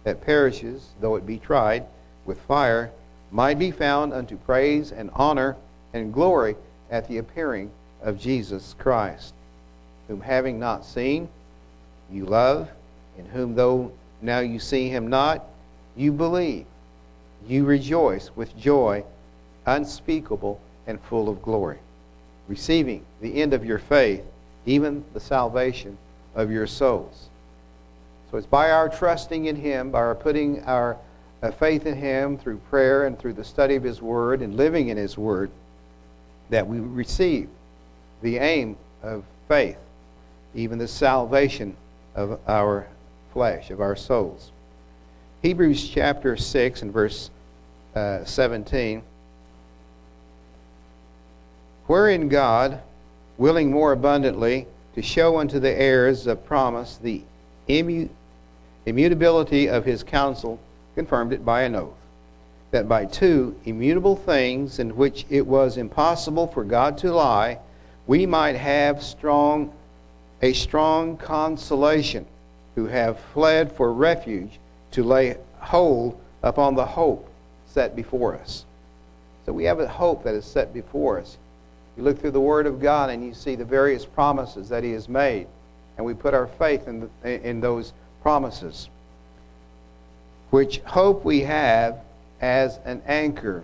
that 0.03 0.21
perishes, 0.21 0.89
though 0.99 1.15
it 1.15 1.25
be 1.25 1.37
tried 1.37 1.85
with 2.25 2.39
fire, 2.41 2.91
might 3.31 3.57
be 3.57 3.71
found 3.71 4.13
unto 4.13 4.37
praise 4.37 4.91
and 4.91 5.09
honor 5.13 5.55
and 5.93 6.13
glory 6.13 6.55
at 6.91 7.07
the 7.07 7.17
appearing 7.17 7.71
of 8.01 8.19
Jesus 8.19 8.75
Christ, 8.77 9.33
whom 10.07 10.21
having 10.21 10.59
not 10.59 10.85
seen, 10.85 11.29
you 12.11 12.25
love, 12.25 12.69
in 13.17 13.25
whom 13.25 13.55
though 13.55 13.91
now 14.21 14.39
you 14.39 14.59
see 14.59 14.89
him 14.89 15.07
not, 15.07 15.45
you 15.95 16.11
believe. 16.11 16.65
You 17.47 17.65
rejoice 17.65 18.31
with 18.35 18.57
joy 18.57 19.03
unspeakable 19.65 20.59
and 20.87 20.99
full 21.01 21.29
of 21.29 21.41
glory 21.41 21.79
receiving 22.47 23.05
the 23.21 23.41
end 23.41 23.53
of 23.53 23.65
your 23.65 23.79
faith, 23.79 24.23
even 24.65 25.03
the 25.13 25.19
salvation 25.19 25.97
of 26.35 26.51
your 26.51 26.67
souls. 26.67 27.29
So 28.33 28.39
it's 28.39 28.47
by 28.47 28.71
our 28.71 28.89
trusting 28.89 29.45
in 29.45 29.55
Him, 29.55 29.91
by 29.91 29.99
our 29.99 30.15
putting 30.15 30.63
our 30.63 30.97
uh, 31.43 31.51
faith 31.51 31.85
in 31.85 31.95
Him 31.95 32.35
through 32.35 32.57
prayer 32.67 33.05
and 33.05 33.19
through 33.19 33.33
the 33.33 33.43
study 33.43 33.75
of 33.75 33.83
His 33.83 34.01
Word 34.01 34.41
and 34.41 34.57
living 34.57 34.87
in 34.87 34.97
His 34.97 35.19
Word, 35.19 35.51
that 36.49 36.65
we 36.67 36.79
receive 36.79 37.47
the 38.23 38.37
aim 38.37 38.75
of 39.03 39.23
faith, 39.47 39.77
even 40.55 40.79
the 40.79 40.87
salvation 40.87 41.77
of 42.15 42.39
our 42.47 42.87
flesh, 43.33 43.69
of 43.69 43.81
our 43.81 43.95
souls. 43.95 44.51
Hebrews 45.43 45.87
chapter 45.87 46.35
6 46.35 46.81
and 46.81 46.91
verse 46.91 47.29
uh, 47.93 48.25
17 48.25 49.03
wherein 51.85 52.29
God, 52.29 52.81
willing 53.37 53.69
more 53.69 53.91
abundantly 53.91 54.65
to 54.95 55.03
show 55.03 55.37
unto 55.37 55.59
the 55.59 55.79
heirs 55.79 56.25
of 56.25 56.43
promise 56.47 56.97
the 56.97 57.21
immutability 58.85 59.67
of 59.67 59.85
his 59.85 60.03
counsel, 60.03 60.59
confirmed 60.95 61.33
it 61.33 61.45
by 61.45 61.63
an 61.63 61.75
oath, 61.75 61.93
that 62.71 62.87
by 62.87 63.05
two 63.05 63.55
immutable 63.65 64.15
things 64.15 64.79
in 64.79 64.95
which 64.95 65.25
it 65.29 65.45
was 65.45 65.77
impossible 65.77 66.47
for 66.47 66.63
God 66.63 66.97
to 66.99 67.13
lie, 67.13 67.59
we 68.07 68.25
might 68.25 68.55
have 68.55 69.01
strong 69.01 69.71
a 70.41 70.51
strong 70.51 71.15
consolation 71.15 72.25
who 72.75 72.85
have 72.87 73.17
fled 73.33 73.71
for 73.71 73.93
refuge 73.93 74.59
to 74.91 75.01
lay 75.01 75.37
hold 75.59 76.19
upon 76.41 76.75
the 76.75 76.85
hope 76.85 77.29
set 77.65 77.95
before 77.95 78.35
us. 78.35 78.65
So 79.45 79.53
we 79.53 79.63
have 79.63 79.79
a 79.79 79.87
hope 79.87 80.23
that 80.25 80.35
is 80.35 80.43
set 80.43 80.73
before 80.73 81.19
us. 81.19 81.37
You 81.95 82.03
look 82.03 82.19
through 82.19 82.31
the 82.31 82.41
Word 82.41 82.67
of 82.67 82.81
God 82.81 83.09
and 83.09 83.25
you 83.25 83.33
see 83.33 83.55
the 83.55 83.63
various 83.63 84.05
promises 84.05 84.67
that 84.67 84.83
He 84.83 84.91
has 84.91 85.07
made, 85.07 85.47
and 85.95 86.05
we 86.05 86.13
put 86.13 86.33
our 86.33 86.47
faith 86.47 86.89
in, 86.89 87.09
the, 87.23 87.49
in 87.49 87.61
those 87.61 87.93
promises, 88.23 88.89
which 90.49 90.79
hope 90.79 91.23
we 91.23 91.41
have 91.41 91.99
as 92.41 92.79
an 92.85 93.03
anchor 93.05 93.63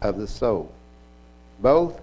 of 0.00 0.18
the 0.18 0.26
soul, 0.26 0.72
both 1.60 2.00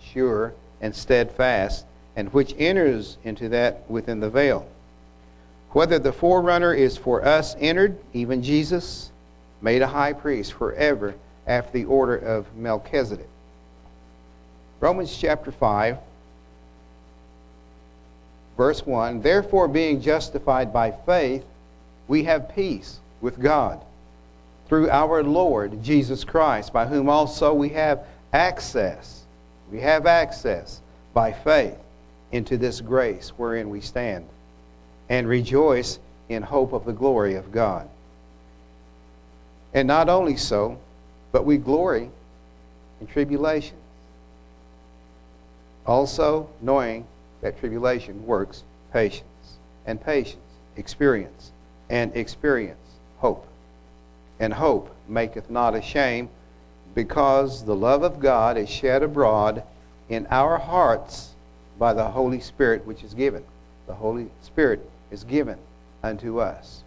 sure 0.00 0.54
and 0.80 0.94
steadfast, 0.94 1.84
and 2.14 2.32
which 2.32 2.54
enters 2.58 3.18
into 3.24 3.48
that 3.50 3.82
within 3.90 4.20
the 4.20 4.30
veil. 4.30 4.66
Whether 5.70 5.98
the 5.98 6.12
forerunner 6.12 6.72
is 6.72 6.96
for 6.96 7.22
us 7.22 7.54
entered, 7.58 7.98
even 8.14 8.42
Jesus, 8.42 9.10
made 9.60 9.82
a 9.82 9.88
high 9.88 10.12
priest 10.12 10.52
forever 10.52 11.14
after 11.46 11.72
the 11.72 11.84
order 11.84 12.16
of 12.16 12.54
Melchizedek. 12.56 13.28
Romans 14.80 15.16
chapter 15.16 15.50
5, 15.50 15.98
verse 18.56 18.84
1 18.84 19.22
Therefore, 19.22 19.68
being 19.68 20.00
justified 20.00 20.72
by 20.72 20.90
faith, 20.90 21.44
we 22.08 22.24
have 22.24 22.54
peace 22.54 22.98
with 23.20 23.40
God 23.40 23.82
through 24.68 24.90
our 24.90 25.22
Lord 25.22 25.82
Jesus 25.82 26.24
Christ, 26.24 26.72
by 26.72 26.86
whom 26.86 27.08
also 27.08 27.54
we 27.54 27.70
have 27.70 28.06
access. 28.32 29.24
We 29.70 29.80
have 29.80 30.06
access 30.06 30.80
by 31.14 31.32
faith 31.32 31.76
into 32.32 32.56
this 32.56 32.80
grace 32.80 33.30
wherein 33.36 33.70
we 33.70 33.80
stand, 33.80 34.26
and 35.08 35.28
rejoice 35.28 35.98
in 36.28 36.42
hope 36.42 36.72
of 36.72 36.84
the 36.84 36.92
glory 36.92 37.36
of 37.36 37.52
God. 37.52 37.88
And 39.72 39.86
not 39.86 40.08
only 40.08 40.36
so, 40.36 40.78
but 41.32 41.44
we 41.44 41.58
glory 41.58 42.10
in 43.00 43.06
tribulations. 43.06 43.80
Also, 45.86 46.48
knowing 46.60 47.06
that 47.40 47.58
tribulation 47.58 48.26
works 48.26 48.62
patience, 48.92 49.58
and 49.86 50.00
patience, 50.02 50.42
experience, 50.76 51.52
and 51.90 52.14
experience, 52.16 52.78
hope. 53.18 53.46
And 54.40 54.52
hope 54.52 54.94
maketh 55.08 55.50
not 55.50 55.74
ashamed, 55.74 56.28
because 56.94 57.64
the 57.64 57.76
love 57.76 58.02
of 58.02 58.20
God 58.20 58.56
is 58.56 58.68
shed 58.68 59.02
abroad 59.02 59.62
in 60.08 60.26
our 60.30 60.56
hearts 60.56 61.34
by 61.78 61.92
the 61.92 62.04
Holy 62.04 62.40
Spirit 62.40 62.86
which 62.86 63.02
is 63.02 63.14
given. 63.14 63.44
The 63.86 63.94
Holy 63.94 64.28
Spirit 64.42 64.88
is 65.10 65.24
given 65.24 65.58
unto 66.02 66.40
us. 66.40 66.82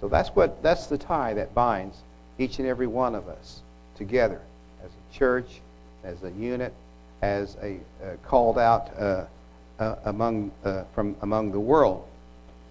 So 0.00 0.08
that's 0.08 0.30
what 0.30 0.62
that's 0.62 0.86
the 0.86 0.98
tie 0.98 1.34
that 1.34 1.54
binds 1.54 1.98
each 2.38 2.58
and 2.58 2.68
every 2.68 2.86
one 2.86 3.14
of 3.14 3.28
us 3.28 3.60
together 3.94 4.40
as 4.84 4.90
a 4.90 5.18
church, 5.18 5.60
as 6.04 6.22
a 6.22 6.30
unit, 6.32 6.72
as 7.22 7.56
a 7.62 7.78
uh, 8.02 8.16
called 8.24 8.58
out 8.58 8.90
uh, 8.98 9.24
uh, 9.80 9.96
among 10.04 10.52
uh, 10.64 10.84
from 10.94 11.16
among 11.22 11.50
the 11.50 11.58
world 11.58 12.06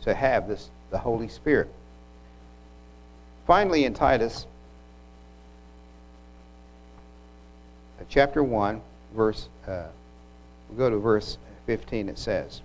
to 0.03 0.13
have 0.13 0.47
this 0.47 0.69
the 0.91 0.97
Holy 0.97 1.27
Spirit. 1.27 1.69
Finally, 3.45 3.83
in 3.83 3.93
Titus 3.93 4.45
uh, 7.99 8.03
chapter 8.07 8.43
one, 8.43 8.81
verse 9.15 9.49
uh, 9.67 9.83
we'll 10.69 10.77
go 10.77 10.89
to 10.89 10.97
verse 10.97 11.37
fifteen. 11.65 12.07
It 12.07 12.19
says, 12.19 12.61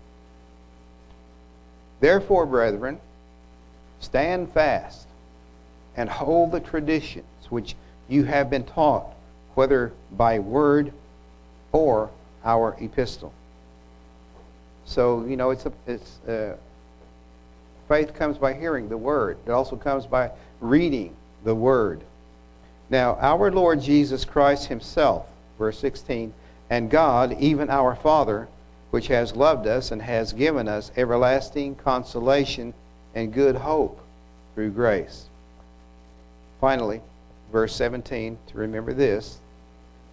"Therefore, 2.01 2.47
brethren, 2.47 3.01
stand 4.01 4.53
fast 4.53 5.09
and 5.97 6.09
hold 6.09 6.53
the 6.53 6.61
traditions 6.61 7.25
which 7.51 7.75
you 8.09 8.25
have 8.25 8.51
been 8.51 8.65
taught, 8.65 9.07
whether 9.55 9.93
by 10.13 10.39
word 10.39 10.93
or 11.73 12.11
our 12.45 12.77
epistle. 12.81 13.33
So, 14.85 15.25
you 15.25 15.37
know, 15.37 15.51
it's, 15.51 15.67
a, 15.67 15.73
it's 15.87 16.19
uh, 16.29 16.57
faith 17.89 18.15
comes 18.15 18.39
by 18.39 18.55
hearing 18.55 18.89
the 18.89 18.97
word. 18.97 19.39
It 19.47 19.51
also 19.51 19.77
comes 19.77 20.07
by 20.07 20.31
reading 20.61 21.15
the 21.45 21.55
word. 21.55 22.03
Now, 22.91 23.17
our 23.21 23.51
Lord 23.51 23.81
Jesus 23.81 24.25
Christ 24.25 24.67
himself, 24.67 25.27
verse 25.59 25.79
16, 25.79 26.33
and 26.71 26.91
God, 26.91 27.37
even 27.41 27.71
our 27.71 27.95
Father, 27.95 28.49
which 28.91 29.09
has 29.09 29.35
loved 29.35 29.67
us 29.67 29.91
and 29.91 30.01
has 30.03 30.33
given 30.33 30.69
us 30.69 30.93
everlasting 30.97 31.75
consolation 31.77 32.75
and 33.15 33.33
good 33.33 33.57
hope 33.57 34.01
through 34.55 34.71
grace. 34.71 35.27
Finally, 36.61 37.01
verse 37.51 37.75
17, 37.75 38.39
to 38.47 38.59
remember 38.59 38.93
this, 38.93 39.39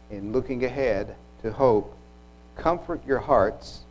in 0.10 0.32
looking 0.32 0.66
ahead, 0.66 1.16
to 1.42 1.52
hope, 1.52 1.96
comfort 2.56 3.06
your 3.06 3.20
hearts 3.20 3.82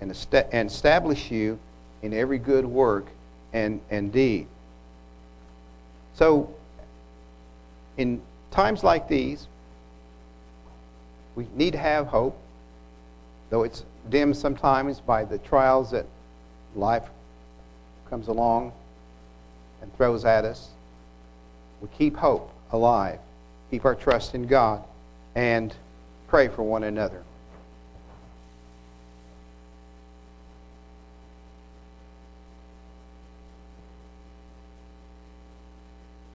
and, 0.00 0.14
and 0.52 0.70
establish 0.70 1.30
you 1.30 1.58
in 2.02 2.14
every 2.14 2.38
good 2.38 2.64
work 2.64 3.06
and, 3.52 3.80
and 3.90 4.12
deed. 4.12 4.46
So, 6.14 6.52
in 7.96 8.20
times 8.50 8.84
like 8.84 9.08
these, 9.08 9.46
we 11.34 11.46
need 11.54 11.72
to 11.72 11.78
have 11.78 12.06
hope, 12.06 12.36
though 13.50 13.62
it's 13.62 13.84
dimmed 14.10 14.36
sometimes 14.36 15.00
by 15.00 15.24
the 15.24 15.38
trials 15.38 15.90
that 15.90 16.06
life 16.74 17.04
comes 18.10 18.28
along 18.28 18.72
and 19.80 19.94
throws 19.96 20.24
at 20.24 20.44
us. 20.44 20.70
We 21.80 21.88
keep 21.96 22.16
hope 22.16 22.50
alive, 22.72 23.20
keep 23.70 23.84
our 23.84 23.94
trust 23.94 24.34
in 24.34 24.46
God, 24.46 24.82
and 25.34 25.74
pray 26.26 26.48
for 26.48 26.62
one 26.62 26.84
another. 26.84 27.22